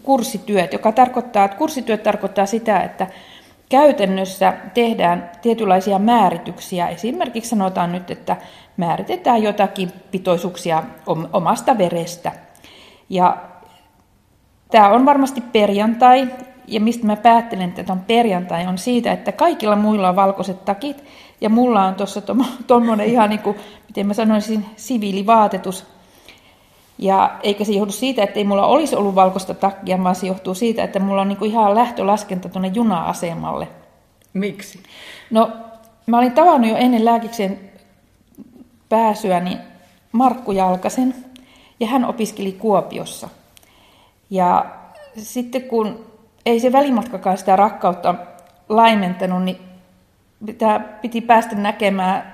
[0.04, 3.08] kurssityöt, joka tarkoittaa, että kurssityöt tarkoittaa sitä, että
[3.70, 6.88] käytännössä tehdään tietynlaisia määrityksiä.
[6.88, 8.38] Esimerkiksi sanotaan nyt, että
[8.78, 10.84] määritetään jotakin pitoisuuksia
[11.34, 12.32] omasta verestä.
[13.10, 13.38] Ja
[14.72, 16.28] tämä on varmasti perjantai,
[16.68, 21.04] ja mistä mä päättelen, että on perjantai, on siitä, että kaikilla muilla on valkoiset takit,
[21.42, 22.22] ja mulla on tuossa
[22.68, 25.86] tuommoinen ihan niin kuin, miten mä sanoisin, siviilivaatetus.
[26.98, 30.54] Ja eikä se johdu siitä, että ei mulla olisi ollut valkoista takkia, vaan se johtuu
[30.54, 33.68] siitä, että mulla on niin kuin ihan lähtölaskenta tuonne juna-asemalle.
[34.34, 34.80] Miksi?
[35.32, 35.52] No,
[36.06, 37.60] mä olin tavannut jo ennen lääkiksen
[38.90, 39.58] pääsyäni
[40.12, 41.16] Markku Jalkasen,
[41.80, 43.30] ja hän opiskeli Kuopiossa.
[44.30, 44.66] Ja
[45.18, 46.07] sitten kun
[46.48, 48.16] ei se välimatkakaan sitä rakkautta
[48.70, 49.58] laimentanut, niin
[50.40, 52.34] mitä piti päästä näkemään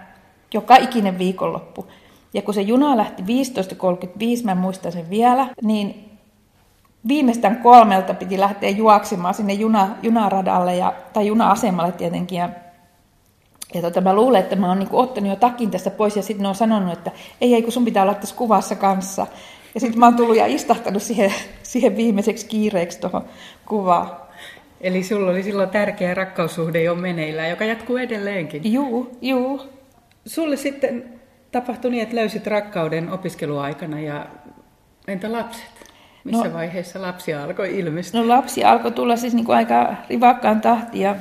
[0.54, 1.88] joka ikinen viikonloppu.
[2.34, 3.24] Ja kun se juna lähti
[4.40, 6.18] 15.35, mä muistan sen vielä, niin
[7.08, 12.38] viimeistään kolmelta piti lähteä juoksemaan sinne juna, junaradalle ja, tai juna-asemalle tietenkin.
[12.38, 12.50] Ja,
[13.74, 16.44] ja tota, mä luulen, että mä oon niinku ottanut jo takin tästä pois ja sitten
[16.44, 19.28] ne on sanonut, että ei, ei kun sun pitää olla tässä kuvassa kanssa.
[19.74, 21.34] Ja sitten mä oon tullut ja istahtanut siihen,
[21.64, 23.26] siihen viimeiseksi kiireeksi tuohon
[23.66, 24.12] kuvaan.
[24.82, 28.74] Eli sulla oli silloin tärkeä rakkaussuhde jo meneillään, joka jatkuu edelleenkin.
[28.74, 29.62] Juu, juu.
[30.26, 31.20] Sulle sitten
[31.52, 34.26] tapahtui niin, että löysit rakkauden opiskeluaikana ja
[35.08, 35.94] entä lapset?
[36.24, 38.22] Missä no, vaiheessa lapsia alkoi ilmestyä?
[38.22, 41.16] No lapsi alkoi tulla siis niin kuin aika rivakkaan tahtia.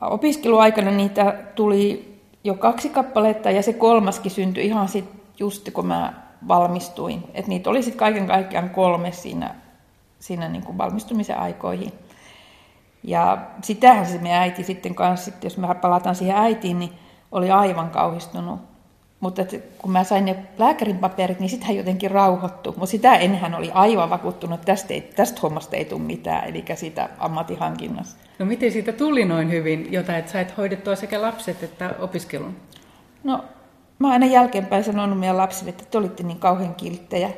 [0.00, 6.12] Opiskeluaikana niitä tuli jo kaksi kappaletta ja se kolmaskin syntyi ihan sitten just kun mä
[6.48, 7.24] valmistuin.
[7.34, 9.54] Et niitä oli sitten kaiken kaikkiaan kolme siinä,
[10.18, 11.92] siinä niin kuin valmistumisen aikoihin.
[13.02, 16.92] Ja sitähän se meidän äiti sitten kanssa, jos me palataan siihen äitiin, niin
[17.32, 18.60] oli aivan kauhistunut.
[19.20, 19.42] Mutta
[19.78, 22.74] kun mä sain ne lääkärin paperit, niin hän jotenkin rauhoittui.
[22.76, 26.48] Mutta sitä ennen hän oli aivan vakuuttunut, että tästä, ei, tästä hommasta ei tule mitään,
[26.48, 28.20] eli siitä ammattihankinnasta.
[28.38, 32.56] No miten siitä tuli noin hyvin jotain, että sait hoidettua sekä lapset että opiskelun?
[33.24, 33.44] No
[34.00, 37.30] mä oon aina jälkeenpäin sanonut meidän lapsille, että te olitte niin kauhean kilttejä.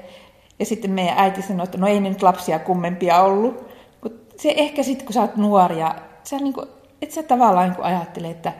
[0.58, 3.68] Ja sitten meidän äiti sanoi, että no ei nyt lapsia kummempia ollut.
[4.02, 5.94] Mutta se ehkä sitten, kun sä oot nuoria,
[6.24, 6.66] sä niin kuin,
[7.02, 8.52] et sä tavallaan niin ajattele, että,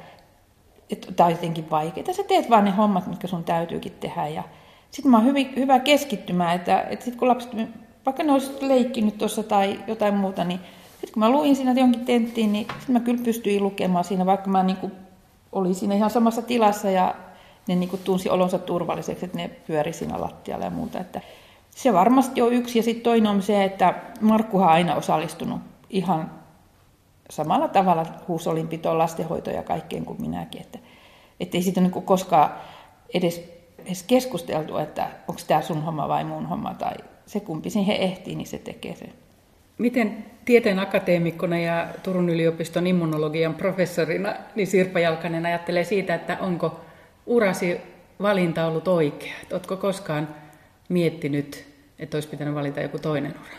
[1.16, 2.12] tämä on jotenkin vaikeaa.
[2.12, 4.28] Sä teet vaan ne hommat, mitkä sun täytyykin tehdä.
[4.28, 4.42] Ja
[4.90, 7.50] sitten mä oon hyvin, hyvä keskittymään, että, että sitten kun lapset,
[8.06, 10.60] vaikka ne olisivat leikkinyt tuossa tai jotain muuta, niin
[10.90, 14.50] sitten kun mä luin siinä jonkin tenttiin, niin sitten mä kyllä pystyin lukemaan siinä, vaikka
[14.50, 14.92] mä niin kuin
[15.52, 17.14] olin siinä ihan samassa tilassa ja
[17.68, 21.00] ne niin kuin tunsi olonsa turvalliseksi, että ne pyöri siinä lattialla ja muuta.
[21.00, 21.20] Että
[21.70, 22.78] se varmasti on yksi.
[22.78, 26.30] Ja sitten toinen on se, että Markkuhan on aina osallistunut ihan
[27.30, 30.60] samalla tavalla huusolinpitoon, lastenhoitoon ja kaikkeen kuin minäkin.
[30.60, 30.78] Että,
[31.40, 32.50] että ei siitä niin kuin koskaan
[33.14, 33.52] edes,
[33.86, 36.74] edes keskusteltu, että onko tämä sun homma vai mun homma.
[36.74, 36.94] Tai
[37.26, 39.12] se kumpi siihen ehtii, niin se tekee sen.
[39.78, 46.80] Miten tieteen akateemikkona ja Turun yliopiston immunologian professorina, niin Sirpa Jalkanen ajattelee siitä, että onko
[47.26, 47.80] urasi
[48.22, 49.34] valinta ollut oikea?
[49.52, 50.28] Oletko koskaan
[50.88, 51.66] miettinyt,
[51.98, 53.56] että olisi pitänyt valita joku toinen ura?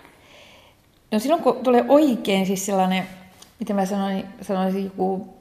[1.11, 3.03] No silloin kun tulee oikein siis sellainen,
[3.59, 5.33] miten mä sanoin, sanoisin joku,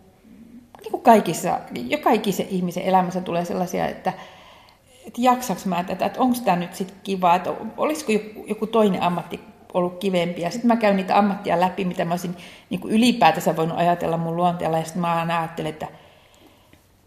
[0.81, 4.13] niin kuin kaikissa, joka ikisen ihmisen elämässä tulee sellaisia, että,
[5.07, 9.03] että jaksaks mä tätä, että onko tämä nyt sitten kiva, että olisiko joku, joku toinen
[9.03, 9.41] ammatti
[9.75, 10.43] ollut kivempi.
[10.43, 12.37] Ja sitten mä käyn niitä ammattia läpi, mitä mä olisin
[12.71, 14.79] niin ylipäätänsä voinut ajatella mun luonteella.
[14.79, 15.89] Ja sitten mä aina ajattelen, että,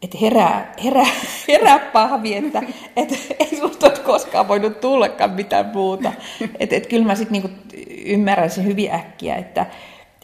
[0.06, 1.06] että herää, herää,
[1.48, 2.63] herää pahvi, että,
[2.96, 6.12] että ei susta ole koskaan voinut tullakaan mitään muuta.
[6.60, 7.62] Että, että kyllä mä sitten niin
[8.06, 9.65] ymmärrän sen hyvin äkkiä, että,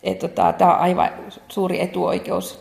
[0.04, 1.10] että tota, tämä on aivan
[1.50, 2.60] suuri etuoikeus,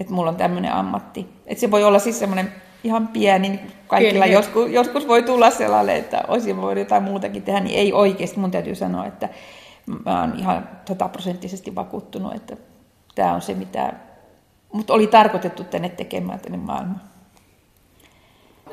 [0.00, 1.26] että mulla on tämmöinen ammatti.
[1.46, 2.52] Että se voi olla siis semmoinen
[2.84, 4.32] ihan pieni, niin kaikilla pieni.
[4.32, 8.40] Joskus, joskus voi tulla sellainen, että olisin voinut jotain muutakin tehdä, niin ei oikeasti.
[8.40, 9.28] Mun täytyy sanoa, että
[10.04, 12.56] mä oon ihan sataprosenttisesti vakuuttunut, että
[13.14, 13.92] tämä on se, mitä
[14.72, 17.00] mut oli tarkoitettu tänne tekemään tänne maailmaan.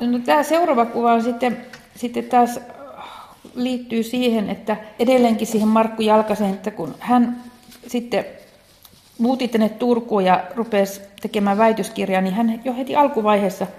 [0.00, 2.60] No, tämä seuraava kuva on sitten, sitten taas
[3.54, 7.42] liittyy siihen, että edelleenkin siihen Markku Jalkaseen, että kun hän
[7.86, 8.24] sitten
[9.18, 13.66] muutti tänne Turkuun ja rupesi tekemään väitöskirjaa, niin hän jo heti alkuvaiheessa–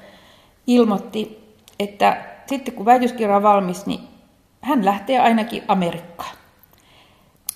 [0.67, 3.99] ilmoitti, että sitten kun väitöskirja on valmis, niin
[4.61, 6.35] hän lähtee ainakin Amerikkaan.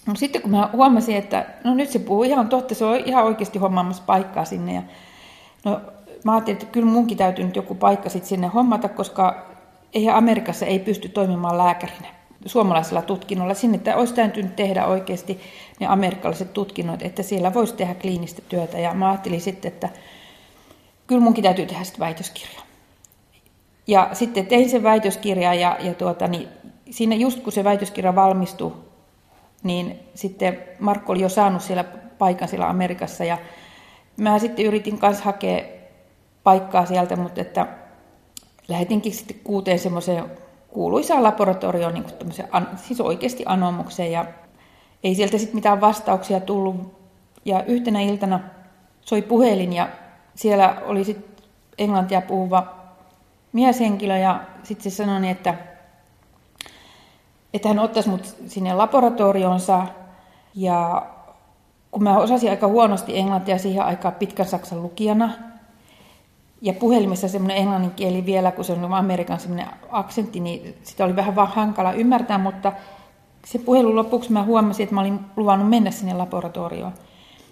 [0.05, 3.23] No sitten kun mä huomasin, että no nyt se puhuu ihan totta, se on ihan
[3.23, 4.73] oikeasti hommaamassa paikkaa sinne.
[4.73, 4.81] Ja
[5.65, 5.81] no,
[6.23, 9.45] mä ajattelin, että kyllä munkin täytyy nyt joku paikka sitten sinne hommata, koska
[9.93, 12.07] eihän Amerikassa ei pysty toimimaan lääkärinä
[12.45, 13.53] suomalaisella tutkinnolla.
[13.53, 15.39] Sinne että olisi täytynyt tehdä oikeasti
[15.79, 18.79] ne amerikkalaiset tutkinnot, että siellä voisi tehdä kliinistä työtä.
[18.79, 19.89] Ja mä ajattelin sitten, että
[21.07, 22.61] kyllä munkin täytyy tehdä sitten väitöskirja.
[23.87, 26.47] Ja sitten tein sen väitöskirjan ja, ja tuota, niin
[26.89, 28.71] siinä just kun se väitöskirja valmistui,
[29.65, 31.83] niin sitten Markko oli jo saanut siellä
[32.17, 33.37] paikan siellä Amerikassa ja
[34.17, 35.63] mä sitten yritin kanssa hakea
[36.43, 37.67] paikkaa sieltä, mutta että
[38.67, 40.25] lähetinkin sitten kuuteen semmoiseen
[40.67, 42.33] kuuluisaan laboratorioon, niin kuin
[42.75, 44.25] siis oikeasti anomukseen ja
[45.03, 46.95] ei sieltä sitten mitään vastauksia tullut.
[47.45, 48.39] Ja yhtenä iltana
[49.01, 49.89] soi puhelin ja
[50.35, 51.45] siellä oli sitten
[51.77, 52.75] englantia puhuva
[53.53, 55.55] mieshenkilö ja sitten se sanoi, niin, että,
[57.55, 59.85] että hän ottaisi mut sinne laboratorionsa
[60.55, 61.05] ja
[61.91, 65.29] kun mä osasin aika huonosti englantia siihen aikaan pitkän saksan lukijana,
[66.61, 71.15] ja puhelimessa semmoinen englannin kieli vielä, kun se on Amerikan semmoinen aksentti, niin sitä oli
[71.15, 72.71] vähän vaan hankala ymmärtää, mutta
[73.45, 76.93] se puhelun lopuksi mä huomasin, että mä olin luvannut mennä sinne laboratorioon.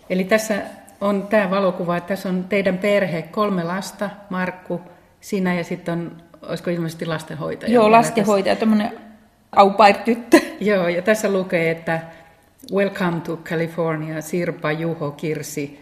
[0.09, 0.55] Eli tässä
[1.01, 4.81] on tämä valokuva, että tässä on teidän perhe, kolme lasta, Markku,
[5.21, 6.11] sinä ja sitten on,
[6.49, 7.73] olisiko ilmeisesti lastenhoitaja?
[7.73, 9.12] Joo, lastenhoitaja, tämmöinen
[9.55, 9.71] au
[10.05, 12.01] tyttö Joo, ja tässä lukee, että
[12.73, 15.79] Welcome to California, Sirpa, Juho, Kirsi,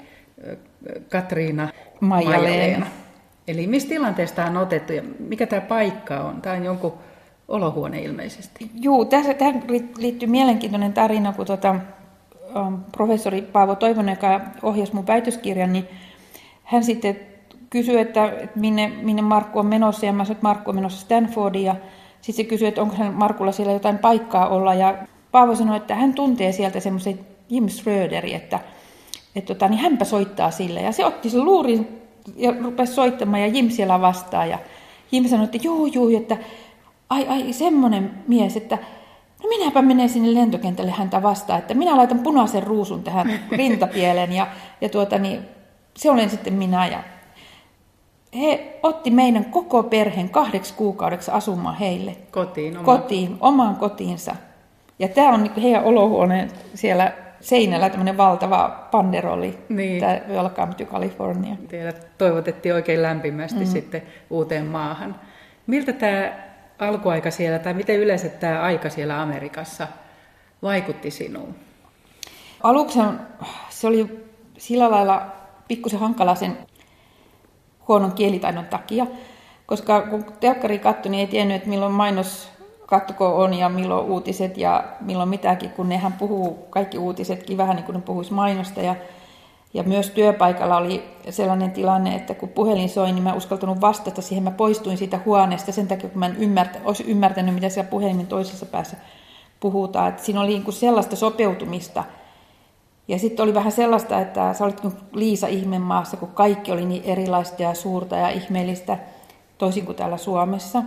[1.10, 2.86] Katriina, Maija-Leena.
[3.48, 6.42] Eli mistä tilanteesta on otettu ja mikä tämä paikka on?
[6.42, 6.94] Tämä on jonkun
[7.48, 8.72] olohuone ilmeisesti.
[8.82, 9.64] Joo, tässä, tähän
[9.98, 11.76] liittyy mielenkiintoinen tarina, kun tuota,
[12.92, 15.88] professori Paavo Toivonen, joka ohjasi mun väitöskirjan, niin
[16.64, 17.20] hän sitten
[17.70, 21.02] kysyi, että, että minne, minne Markku on menossa, ja mä sanoin, että Markku on menossa
[21.02, 21.76] Stanfordiin, ja
[22.22, 24.98] sitten se kysyi, että onko hän Markulla siellä jotain paikkaa olla, ja
[25.32, 28.60] Paavo sanoi, että hän tuntee sieltä semmoisen Jim Schröderi, että,
[29.36, 32.02] että tota, niin hänpä soittaa sille, ja se otti sen luurin
[32.36, 34.60] ja rupesi soittamaan, ja Jim siellä vastaa, ja
[35.12, 36.38] Jim sanoi, että juu, juu, että
[37.10, 38.78] ai, ai, semmoinen mies, että
[39.44, 44.32] no minäpä menen sinne lentokentälle häntä vastaan, että minä laitan punaisen ruusun tähän rintapieleen.
[44.34, 44.48] Ja,
[44.82, 45.40] ja tuota, niin,
[45.98, 46.88] se olen sitten minä.
[46.88, 47.04] Ja
[48.40, 52.16] he otti meidän koko perheen kahdeksi kuukaudeksi asumaan heille.
[52.32, 52.86] Kotiin, oma...
[52.86, 54.36] Kotiin, omaan kotiinsa.
[55.00, 60.00] Ja tämä on niin heidän olohuoneen siellä seinällä tämmöinen valtava panderoli, niin.
[60.00, 61.56] tämä Welcome to California.
[61.68, 63.66] Teidät toivotettiin oikein lämpimästi mm.
[63.66, 65.16] sitten uuteen maahan.
[65.68, 66.32] Miltä tämä
[66.80, 69.88] alkuaika siellä, tai miten yleensä tämä aika siellä Amerikassa
[70.62, 71.56] vaikutti sinuun?
[72.64, 73.00] Aluksi
[73.70, 74.26] se oli
[74.58, 75.26] sillä lailla
[75.68, 76.58] pikkusen hankala sen
[77.92, 79.08] huonon kielitaidon takia,
[79.66, 82.50] koska kun telkkari katsoi, niin ei tiennyt, että milloin mainos
[82.86, 87.84] katko on ja milloin uutiset ja milloin mitäkin, kun nehän puhuu kaikki uutisetkin vähän niin
[87.84, 88.82] kuin ne puhuisi mainosta.
[88.82, 88.96] Ja,
[89.74, 94.44] ja myös työpaikalla oli sellainen tilanne, että kun puhelin soi, niin mä uskaltanut vastata siihen.
[94.44, 98.28] Mä poistuin siitä huoneesta sen takia, kun mä en ymmärtä, olisi ymmärtänyt, mitä siellä puhelimen
[98.28, 98.98] toisessa päässä
[99.60, 100.10] puhutaan.
[100.10, 102.04] Että siinä oli niin kuin sellaista sopeutumista.
[103.08, 107.04] Ja sitten oli vähän sellaista, että sä olit kuin Liisa ihmemaassa, kun kaikki oli niin
[107.04, 108.98] erilaista ja suurta ja ihmeellistä,
[109.58, 110.84] toisin kuin täällä Suomessa.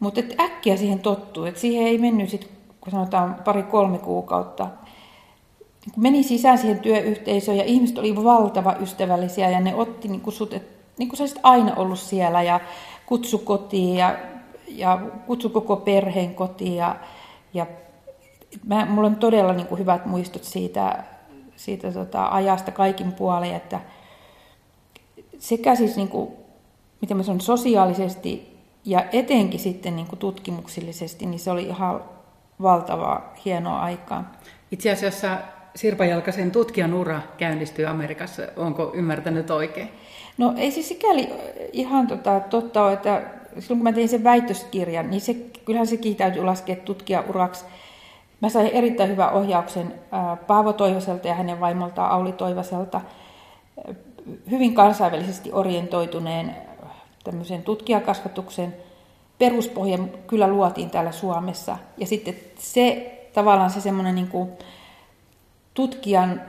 [0.00, 4.68] Mutta äkkiä siihen tottuu, että siihen ei mennyt sit, kun sanotaan pari-kolme kuukautta.
[5.94, 10.34] Kun meni sisään siihen työyhteisöön ja ihmiset oli valtava ystävällisiä ja ne otti niin kuin
[10.34, 12.60] sut, että niin kuin sä aina ollut siellä ja
[13.06, 14.18] kutsu kotiin ja,
[14.68, 16.96] ja kutsu koko perheen kotiin ja,
[17.54, 17.66] ja
[18.66, 21.04] mä, mulla on todella niin kuin hyvät muistot siitä,
[21.56, 23.80] siitä tota, ajasta kaikin puolin, että
[25.38, 26.30] sekä siis niin kuin,
[27.00, 32.04] miten mä sanon, sosiaalisesti ja etenkin sitten niin kuin tutkimuksellisesti, niin se oli ihan
[32.62, 34.32] valtavaa hienoa aikaa.
[34.70, 35.38] Itse asiassa
[35.76, 39.88] Sirpa Jalkasen tutkijan ura käynnistyi Amerikassa, onko ymmärtänyt oikein?
[40.38, 41.28] No ei siis sikäli
[41.72, 43.22] ihan tota, totta ole, että
[43.58, 47.64] silloin kun mä tein sen väitöskirjan, niin se, kyllähän sekin täytyy laskea tutkijauraksi.
[48.44, 49.94] Mä sain erittäin hyvän ohjauksen
[50.46, 53.00] Paavo Toivoselta ja hänen vaimoltaan Auli Toivoselta,
[54.50, 56.56] hyvin kansainvälisesti orientoituneen
[57.24, 58.76] tämmöisen tutkijakasvatuksen
[59.38, 61.76] peruspohja kyllä luotiin täällä Suomessa.
[61.96, 64.50] Ja sitten se tavallaan se semmoinen niin kuin
[65.74, 66.42] tutkijan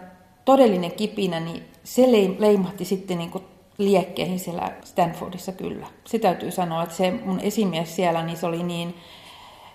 [0.46, 2.02] todellinen kipinä, niin se
[2.40, 3.44] leimahti sitten niin kuin
[3.78, 5.88] liekkeihin siellä Stanfordissa kyllä.
[6.06, 8.96] Se täytyy sanoa, että se mun esimies siellä, niin se oli niin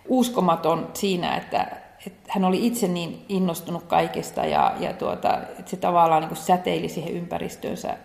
[0.09, 5.77] uskomaton siinä, että, että hän oli itse niin innostunut kaikesta ja, ja tuota, että se
[5.77, 7.97] tavallaan niin kuin säteili siihen ympäristöönsä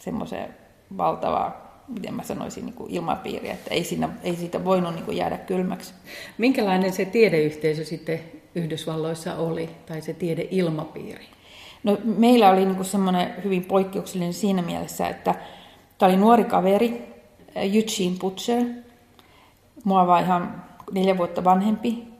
[0.00, 0.54] semmoiseen
[0.96, 5.16] valtavaa miten mä sanoisin, niin kuin ilmapiiri, että ei, siinä, ei siitä voinut niin kuin
[5.16, 5.94] jäädä kylmäksi.
[6.38, 8.20] Minkälainen se tiedeyhteisö sitten
[8.54, 11.24] Yhdysvalloissa oli, tai se tiedeilmapiiri?
[11.84, 15.34] No, meillä oli niin semmoinen hyvin poikkeuksellinen siinä mielessä, että
[15.98, 17.14] tämä oli nuori kaveri,
[17.54, 18.62] Eugene Butcher,
[19.84, 22.13] mua vaan ihan neljä vuotta vanhempi,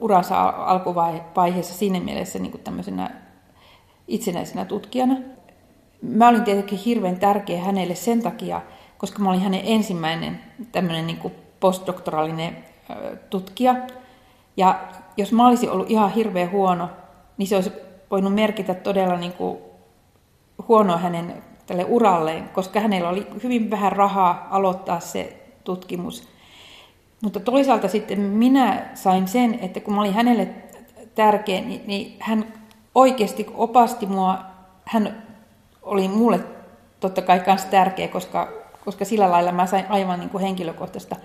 [0.00, 3.10] uransa alkuvaiheessa siinä mielessä niin kuin tämmöisenä
[4.08, 5.16] itsenäisenä tutkijana
[6.02, 8.60] mä olin tietenkin hirveän tärkeä hänelle sen takia,
[8.98, 10.40] koska mä olin hänen ensimmäinen
[10.72, 12.56] tämmöinen niin kuin postdoktoraalinen
[13.30, 13.74] tutkija.
[14.56, 14.80] Ja
[15.16, 16.88] jos mä olisin ollut ihan hirveän huono,
[17.36, 17.72] niin se olisi
[18.10, 19.58] voinut merkitä todella niin kuin
[20.68, 26.28] huonoa hänen tälle uralleen, koska hänellä oli hyvin vähän rahaa aloittaa se tutkimus.
[27.22, 30.48] Mutta toisaalta sitten minä sain sen, että kun mä olin hänelle
[31.14, 32.52] tärkeä, niin, niin hän
[32.94, 34.38] oikeasti opasti mua,
[34.84, 35.22] hän
[35.82, 36.40] oli mulle
[37.00, 38.48] totta kai myös tärkeä, koska,
[38.84, 41.16] koska sillä lailla mä sain aivan niin kuin henkilökohtaista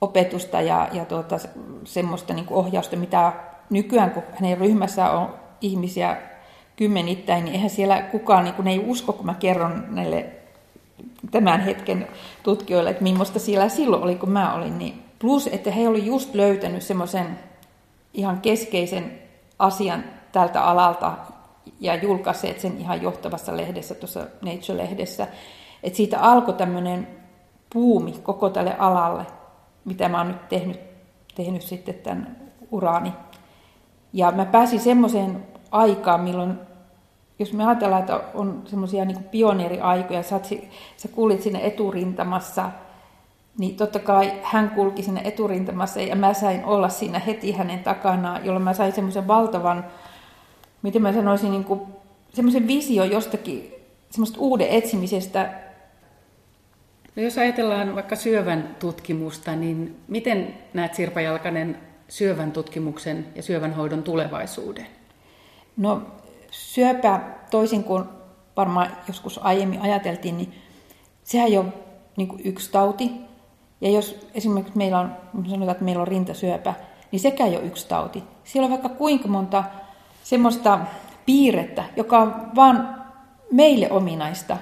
[0.00, 1.38] opetusta ja, ja tuota,
[1.84, 3.32] semmoista niin kuin ohjausta, mitä
[3.70, 6.16] nykyään, kun hänen ryhmässä on ihmisiä
[6.76, 10.26] kymmenittäin, niin eihän siellä kukaan niin kuin, ei usko, kun mä kerron näille
[11.30, 12.08] tämän hetken
[12.42, 14.78] tutkijoille, että millaista siellä silloin oli, kun mä olin.
[14.78, 17.38] Niin plus, että he olivat just löytänyt semmoisen
[18.14, 19.18] ihan keskeisen
[19.58, 21.12] asian tältä alalta,
[21.80, 25.26] ja julkaiseet sen ihan johtavassa lehdessä, tuossa Nature-lehdessä.
[25.82, 27.08] Että siitä alkoi tämmöinen
[27.72, 29.26] puumi koko tälle alalle,
[29.84, 30.80] mitä mä oon nyt tehnyt,
[31.34, 32.36] tehnyt sitten tämän
[32.70, 33.12] uraani.
[34.12, 36.58] Ja mä pääsin semmoiseen aikaan, milloin,
[37.42, 40.40] jos me ajatellaan, että on semmoisia niin pioneeriaikoja, sä,
[40.96, 42.70] sä kuulit siinä eturintamassa,
[43.58, 48.44] niin totta kai hän kulki siinä eturintamassa ja mä sain olla siinä heti hänen takanaan,
[48.44, 49.84] jolloin mä sain semmoisen valtavan
[50.82, 51.80] miten mä sanoisin, niin kuin,
[52.34, 53.74] semmoisen visio jostakin,
[54.10, 55.60] semmoista uuden etsimisestä.
[57.16, 61.78] No jos ajatellaan vaikka syövän tutkimusta, niin miten näet Sirpa Jalkanen
[62.08, 64.86] syövän tutkimuksen ja syövän hoidon tulevaisuuden?
[65.76, 66.02] No
[66.52, 68.04] syöpä, toisin kuin
[68.56, 70.54] varmaan joskus aiemmin ajateltiin, niin
[71.24, 71.72] sehän ei ole
[72.16, 73.10] niin yksi tauti.
[73.80, 75.16] Ja jos esimerkiksi meillä on,
[75.48, 76.74] sanotaan, että meillä on rintasyöpä,
[77.10, 78.24] niin sekään ei ole yksi tauti.
[78.44, 79.64] Siellä on vaikka kuinka monta
[80.24, 80.78] semmoista
[81.26, 83.04] piirrettä, joka on vaan
[83.52, 84.56] meille ominaista.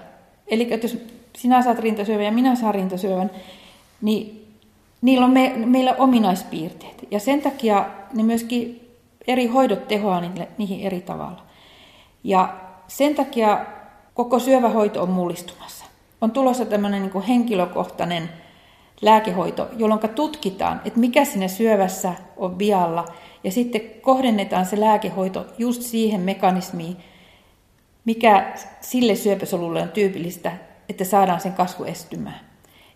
[0.46, 0.98] Eli jos
[1.36, 3.30] sinä saat rintasyövän ja minä saan rintasyövän,
[4.02, 4.46] niin
[5.02, 7.06] niillä on me, meillä ominaispiirteet.
[7.10, 8.90] Ja sen takia ne myöskin
[9.26, 11.49] eri hoidot tehoaa niille, niihin eri tavalla.
[12.24, 12.56] Ja
[12.88, 13.66] sen takia
[14.14, 15.84] koko syövähoito on mullistumassa.
[16.20, 18.30] On tulossa tämmöinen niin henkilökohtainen
[19.02, 23.04] lääkehoito, jolloin tutkitaan, että mikä siinä syövässä on vialla,
[23.44, 26.96] ja sitten kohdennetaan se lääkehoito just siihen mekanismiin,
[28.04, 30.52] mikä sille syöpäsolulle on tyypillistä,
[30.88, 32.40] että saadaan sen kasvu estymään.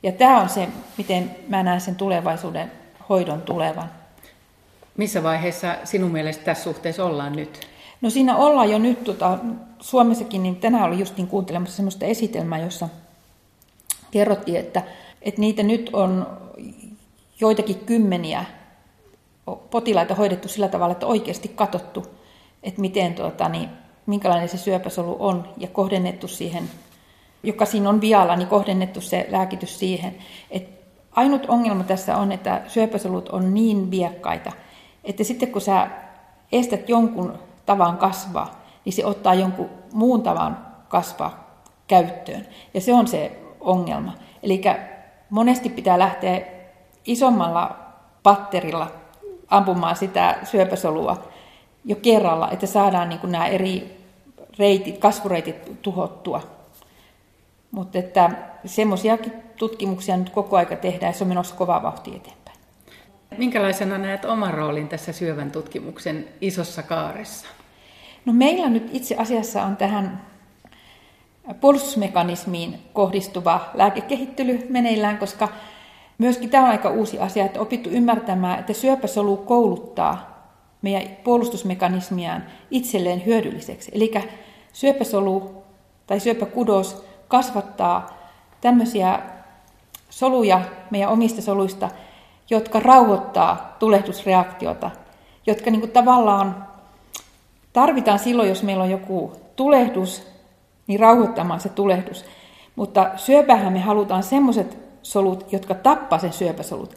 [0.03, 0.69] Ja tämä on se,
[0.99, 2.73] miten mä näen sen tulevaisuuden
[3.09, 3.91] hoidon tulevan.
[4.97, 7.74] Missä vaiheessa sinun mielestä tässä suhteessa ollaan nyt?
[8.05, 9.39] No siinä ollaan jo nyt, tota,
[9.81, 12.89] Suomessakin, niin tänään oli just niin kuuntelemassa sellaista esitelmää, jossa
[14.11, 14.83] kerrottiin, että,
[15.23, 16.27] että niitä nyt on
[17.41, 18.45] joitakin kymmeniä
[19.71, 22.07] potilaita hoidettu sillä tavalla, että oikeasti katsottu,
[22.63, 23.69] että miten, tuota, niin,
[24.07, 26.71] minkälainen se syöpäsolu on ja kohdennettu siihen,
[27.43, 30.15] joka siinä on vialla, niin kohdennettu se lääkitys siihen.
[30.51, 30.69] Et
[31.13, 34.53] ainut ongelma tässä on, että syöpäsolut on niin viekkaita,
[35.05, 35.89] että sitten kun sä
[36.53, 38.51] estät jonkun tavan kasvaa,
[38.85, 41.45] niin se ottaa jonkun muun tavan kasvaa
[41.87, 42.47] käyttöön.
[42.75, 44.13] Ja se on se ongelma.
[44.43, 44.63] Eli
[45.31, 46.41] monesti pitää lähteä
[47.07, 47.77] isommalla
[48.23, 48.91] patterilla
[49.49, 51.23] ampumaan sitä syöpäsolua
[51.85, 54.05] jo kerralla, että saadaan niin nämä eri
[54.59, 56.41] reitit, kasvureitit tuhottua.
[57.71, 58.31] Mutta että
[58.67, 62.44] semmoisiakin tutkimuksia nyt koko aika tehdään ja se on menossa kovaa vauhtia eteenpäin.
[63.39, 67.47] Minkälaisena näet oman roolin tässä syövän tutkimuksen isossa kaaressa?
[68.25, 70.23] No meillä nyt itse asiassa on tähän
[71.61, 75.49] puolustusmekanismiin kohdistuva lääkekehittely meneillään, koska
[76.19, 80.35] myöskin tämä on aika uusi asia, että opittu ymmärtämään, että syöpäsolu kouluttaa
[80.83, 83.91] meidän puolustusmekanismiaan itselleen hyödylliseksi.
[83.95, 84.13] Eli
[84.73, 85.65] syöpäsolu
[86.07, 88.19] tai syöpäkudos kasvattaa
[88.61, 89.19] tämmöisiä
[90.11, 90.61] soluja
[90.91, 91.91] meidän omista soluista,
[92.51, 94.91] jotka rauhoittaa tulehdusreaktiota,
[95.47, 96.67] jotka niin kuin tavallaan
[97.73, 100.27] tarvitaan silloin, jos meillä on joku tulehdus,
[100.87, 102.25] niin rauhoittamaan se tulehdus.
[102.77, 106.95] Mutta syöpähän me halutaan semmoiset solut, jotka tappaa sen syöpäsolut.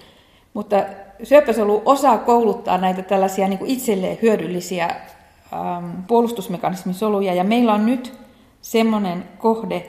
[0.53, 0.83] Mutta
[1.23, 4.85] syöpäsolu osaa kouluttaa näitä tällaisia niin kuin itselleen hyödyllisiä
[5.53, 8.13] ähm, puolustusmekanismisoluja, ja meillä on nyt
[8.61, 9.85] semmoinen kohde,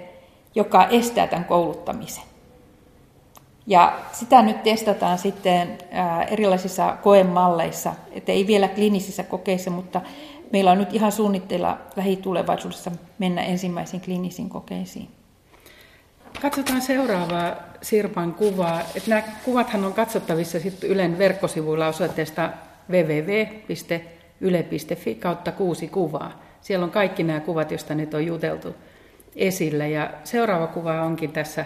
[0.54, 2.27] joka estää tämän kouluttamisen.
[3.68, 10.00] Ja sitä nyt testataan sitten äh, erilaisissa koemalleissa, että ei vielä kliinisissä kokeissa, mutta
[10.52, 15.08] meillä on nyt ihan suunnitteilla lähitulevaisuudessa mennä ensimmäisiin kliinisiin kokeisiin.
[16.42, 17.52] Katsotaan seuraavaa
[17.82, 18.80] Sirpan kuvaa.
[18.80, 22.50] Että nämä kuvathan on katsottavissa sitten Ylen verkkosivuilla osoitteesta
[22.90, 23.54] www.yle.fi
[25.14, 26.42] kautta kuusi kuvaa.
[26.60, 28.74] Siellä on kaikki nämä kuvat, joista nyt on juteltu
[29.36, 29.86] esillä.
[29.86, 31.64] Ja seuraava kuva onkin tässä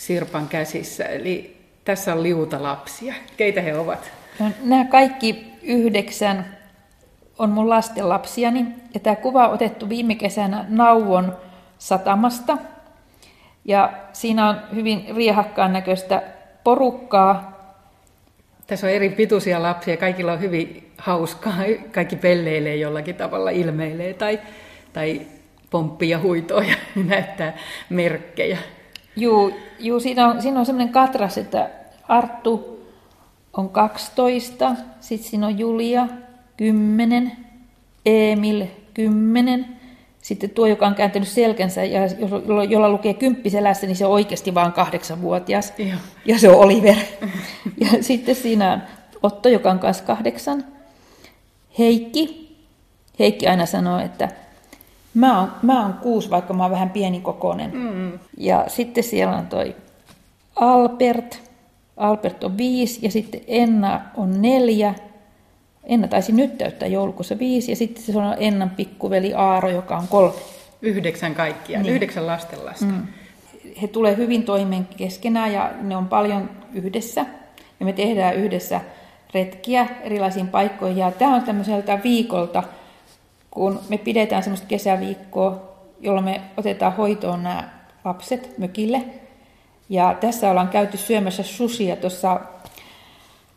[0.00, 1.04] Sirpan käsissä.
[1.04, 3.14] Eli tässä on liuta lapsia.
[3.36, 4.12] Keitä he ovat?
[4.38, 6.46] No, nämä kaikki yhdeksän
[7.38, 8.66] on mun lasten lapsiani.
[8.94, 11.36] Ja tämä kuva on otettu viime kesänä Nauvon
[11.78, 12.58] satamasta.
[13.64, 16.22] Ja siinä on hyvin riehakkaan näköistä
[16.64, 17.60] porukkaa.
[18.66, 21.54] Tässä on eri pituisia lapsia, kaikilla on hyvin hauskaa,
[21.92, 24.40] kaikki pelleilee jollakin tavalla, ilmeilee tai,
[24.92, 25.20] tai
[25.70, 26.76] pomppii ja huitoo ja
[27.08, 27.58] näyttää
[27.90, 28.58] merkkejä.
[29.16, 31.70] Joo, juu siinä on, siinä on sellainen katras, että
[32.08, 32.80] Arttu
[33.52, 36.08] on 12, sitten siinä on Julia
[36.56, 37.32] 10,
[38.06, 39.80] Emil 10,
[40.22, 42.00] sitten tuo, joka on kääntänyt selkänsä ja
[42.46, 45.72] jolla, jolla lukee kymppiselässä, niin se on oikeasti vain kahdeksanvuotias.
[45.78, 45.98] Joo.
[46.24, 46.96] Ja se on Oliver.
[47.80, 48.82] ja sitten siinä on
[49.22, 50.64] Otto, joka on kanssa kahdeksan.
[51.78, 52.50] Heikki.
[53.18, 54.28] Heikki aina sanoo, että
[55.14, 57.70] mä oon, mä oon kuusi, vaikka mä oon vähän pienikokoinen.
[57.74, 58.18] Mm.
[58.36, 59.76] Ja sitten siellä on toi
[60.56, 61.42] Albert.
[61.96, 64.94] Albert on viisi ja sitten Enna on neljä
[65.84, 70.08] Enna taisi nyt täyttää joulukuussa viisi ja sitten se on Ennan pikkuveli Aaro, joka on
[70.08, 70.34] kolme.
[70.82, 71.94] Yhdeksän kaikkia, niin.
[71.94, 72.84] yhdeksän lastenlasta.
[72.84, 73.06] Mm.
[73.82, 77.26] He tulee hyvin toimeen keskenään ja ne on paljon yhdessä.
[77.80, 78.80] Ja me tehdään yhdessä
[79.34, 80.98] retkiä erilaisiin paikkoihin.
[80.98, 82.62] Ja tämä on tämmöiseltä viikolta,
[83.50, 85.70] kun me pidetään semmoista kesäviikkoa,
[86.00, 87.68] jolloin me otetaan hoitoon nämä
[88.04, 89.04] lapset mökille.
[89.88, 92.40] Ja tässä ollaan käyty syömässä susia tuossa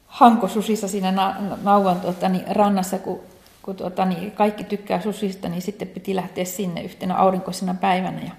[0.07, 3.19] hankosusissa siinä na, nauvan tuota, niin, rannassa, kun,
[3.61, 8.21] kun tuota, niin, kaikki tykkää susista, niin sitten piti lähteä sinne yhtenä aurinkoisena päivänä.
[8.21, 8.31] Ja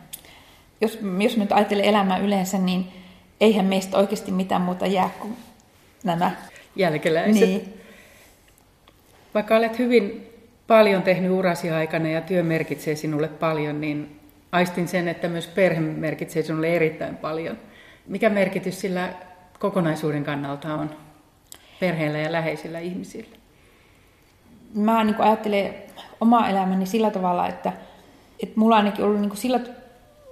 [0.80, 2.92] jos, jos nyt ajattelee elämää yleensä, niin
[3.40, 5.36] eihän meistä oikeasti mitään muuta jää kuin
[6.05, 6.30] nämä
[6.76, 7.48] jälkeläiset.
[7.48, 7.80] Niin.
[9.34, 10.34] Vaikka olet hyvin
[10.66, 14.20] paljon tehnyt urasi aikana ja työ merkitsee sinulle paljon, niin
[14.52, 17.58] aistin sen, että myös perhe merkitsee sinulle erittäin paljon.
[18.06, 19.08] Mikä merkitys sillä
[19.58, 20.90] kokonaisuuden kannalta on
[21.80, 23.36] perheellä ja läheisillä ihmisillä?
[24.74, 25.74] Mä niin ajattelen
[26.20, 27.72] omaa elämäni sillä tavalla, että,
[28.42, 29.60] että mulla on ainakin ollut niin sillä,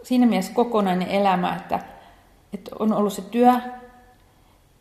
[0.02, 1.80] siinä mielessä kokonainen elämä, että,
[2.52, 3.52] että on ollut se työ,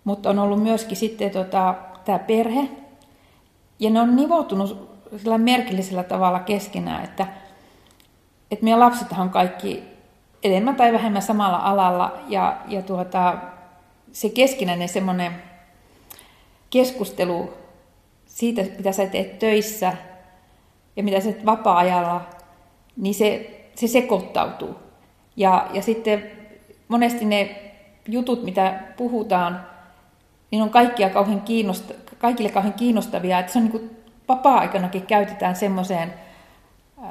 [0.04, 1.76] mutta on ollut myöskin sitten tota,
[2.06, 2.70] tämä perhe.
[3.80, 4.91] Ja ne on nivoutunut
[5.38, 7.28] merkillisellä tavalla keskenään, että,
[8.52, 9.84] että meidän lapsethan kaikki
[10.44, 13.38] enemmän tai vähemmän samalla alalla ja, ja tuota,
[14.12, 15.32] se keskinäinen semmoinen
[16.70, 17.54] keskustelu
[18.26, 19.94] siitä, mitä sä teet töissä
[20.96, 22.22] ja mitä sä teet vapaa-ajalla,
[22.98, 24.76] niin se, se sekoittautuu.
[25.36, 26.32] Ja, ja sitten
[26.88, 27.62] monesti ne
[28.08, 29.66] jutut, mitä puhutaan,
[30.52, 33.40] niin on kaikkia kauhean kiinnosta, kaikille kauhean kiinnostavia.
[33.40, 36.14] Että se on niin kuin vapaa-aikanakin käytetään semmoiseen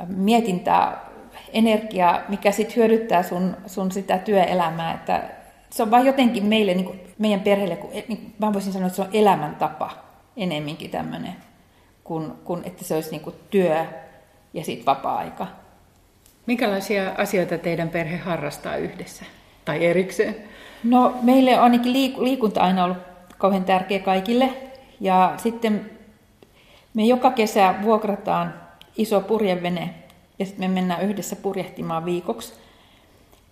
[0.07, 1.11] mietintää
[1.53, 4.95] energiaa, mikä sitten hyödyttää sun, sun sitä työelämää.
[4.95, 5.23] Että
[5.71, 8.97] se on vain jotenkin meille, niin kuin meidän perheelle, kun, niin, mä voisin sanoa, että
[8.97, 9.91] se on elämäntapa
[10.37, 11.37] enemminkin tämmöinen,
[12.05, 13.87] kuin, kuin että se olisi niin kuin työ
[14.55, 15.47] ja sitten vapaa-aika.
[16.47, 19.25] Minkälaisia asioita teidän perhe harrastaa yhdessä
[19.65, 20.37] tai erikseen?
[20.85, 22.99] No meille on ainakin liikunta aina ollut
[23.39, 24.49] kauhean tärkeä kaikille.
[25.01, 25.91] Ja sitten
[26.95, 28.55] me joka kesä vuokrataan
[28.97, 29.95] iso purjevene
[30.38, 32.55] ja sitten me mennään yhdessä purjehtimaan viikoksi.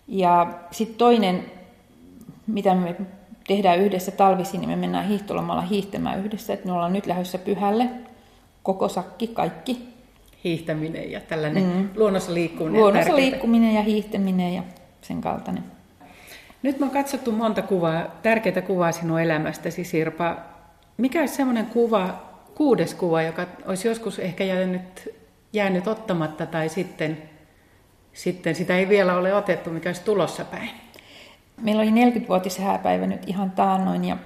[0.08, 1.44] Ja sitten toinen,
[2.46, 2.96] mitä me
[3.46, 6.52] tehdään yhdessä talvisin, niin me mennään hiihtolomalla hiihtämään yhdessä.
[6.52, 7.90] Että me ollaan nyt lähdössä pyhälle,
[8.62, 9.88] koko sakki, kaikki.
[10.44, 11.88] Hiihtäminen ja tällainen mm.
[11.96, 12.80] luonnossa liikkuminen.
[12.80, 14.62] Luonnossa liikkuminen ja hiihtäminen ja
[15.00, 15.64] sen kaltainen.
[16.62, 20.36] Nyt me on katsottu monta kuvaa, tärkeitä kuvaa sinun elämästäsi, Sirpa.
[20.96, 22.27] Mikä olisi semmoinen kuva,
[22.58, 25.14] kuudes kuva, joka olisi joskus ehkä jäänyt,
[25.52, 27.22] jäänyt ottamatta tai sitten,
[28.12, 30.70] sitten sitä ei vielä ole otettu, mikä olisi tulossa päin?
[31.60, 34.16] Meillä oli 40-vuotis hääpäivä nyt ihan taannoin ja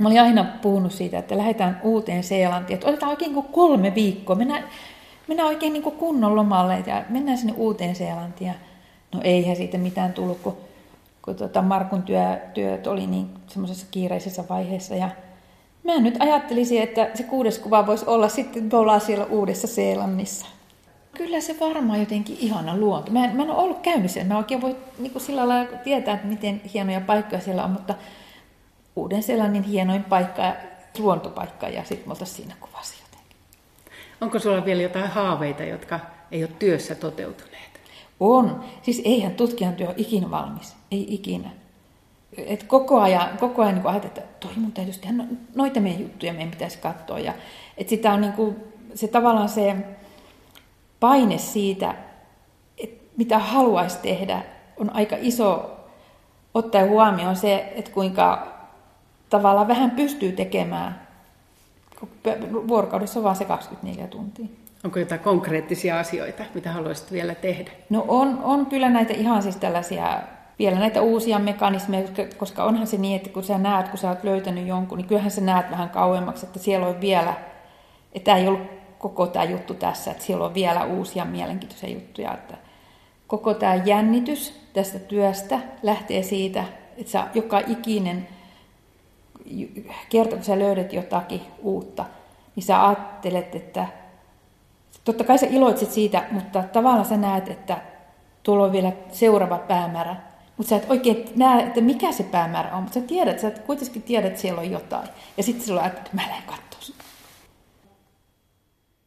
[0.00, 4.36] mä olin aina puhunut siitä, että lähdetään uuteen Seelantiin, että otetaan oikein niin kolme viikkoa,
[4.36, 4.64] mennään,
[5.28, 8.54] mennään oikein niin kunnon lomalle ja mennään sinne uuteen Seelantiin.
[9.14, 10.56] No eihän siitä mitään tullut, kun
[11.26, 14.94] kun tota Markun työ, työt oli niin semmoisessa kiireisessä vaiheessa.
[14.94, 15.10] Ja
[15.86, 20.46] mä nyt ajattelisin, että se kuudes kuva voisi olla sitten, me ollaan siellä Uudessa Seelannissa.
[21.16, 23.12] Kyllä se varmaan jotenkin ihana luonto.
[23.12, 24.28] Mä en, mä en ole ollut käynyt siellä.
[24.28, 27.94] Mä oikein voi niin kuin sillä lailla tietää, että miten hienoja paikkoja siellä on, mutta
[28.96, 30.52] Uuden Seelannin hienoin paikka,
[30.98, 33.36] luontopaikka ja sitten me oltaisiin siinä kuvassa jotenkin.
[34.20, 36.00] Onko sulla vielä jotain haaveita, jotka
[36.32, 37.80] ei ole työssä toteutuneet?
[38.20, 38.64] On.
[38.82, 40.76] Siis eihän tutkijan työ ole ikinä valmis.
[40.90, 41.50] Ei ikinä.
[42.36, 45.24] Et koko ajan, koko ajan niin ajatellaan, että toi mun täytyisi tehdä, no,
[45.54, 47.18] noita meidän juttuja meidän pitäisi katsoa.
[47.18, 47.32] Ja,
[47.78, 48.56] et sitä on niin kuin,
[48.94, 49.76] se tavallaan se
[51.00, 51.94] paine siitä,
[52.78, 54.42] että mitä haluaisi tehdä,
[54.76, 55.76] on aika iso
[56.54, 58.46] ottaa huomioon se, että kuinka
[59.30, 61.06] tavallaan vähän pystyy tekemään.
[62.68, 64.46] Vuorokaudessa on vain se 24 tuntia.
[64.84, 67.70] Onko jotain konkreettisia asioita, mitä haluaisit vielä tehdä?
[67.90, 70.22] No on, on kyllä näitä ihan siis tällaisia,
[70.58, 74.24] vielä näitä uusia mekanismeja, koska onhan se niin, että kun sä näet, kun sä oot
[74.24, 77.34] löytänyt jonkun, niin kyllähän sä näet vähän kauemmaksi, että siellä on vielä,
[78.12, 82.54] että ei ollut koko tämä juttu tässä, että siellä on vielä uusia mielenkiintoisia juttuja, että
[83.26, 86.64] koko tämä jännitys tästä työstä lähtee siitä,
[86.96, 88.28] että sä joka ikinen
[90.08, 92.04] kerta, kun sä löydät jotakin uutta,
[92.56, 93.86] niin sä ajattelet, että
[95.04, 97.78] totta kai sä iloitset siitä, mutta tavallaan sä näet, että
[98.42, 100.16] tuolla on vielä seuraava päämäärä.
[100.56, 104.02] Mutta sä et oikein näe, että mikä se päämäärä on, mutta sä tiedät, sä kuitenkin
[104.02, 105.08] tiedät, että siellä on jotain.
[105.36, 106.46] Ja sitten ajattelet, että mä lähden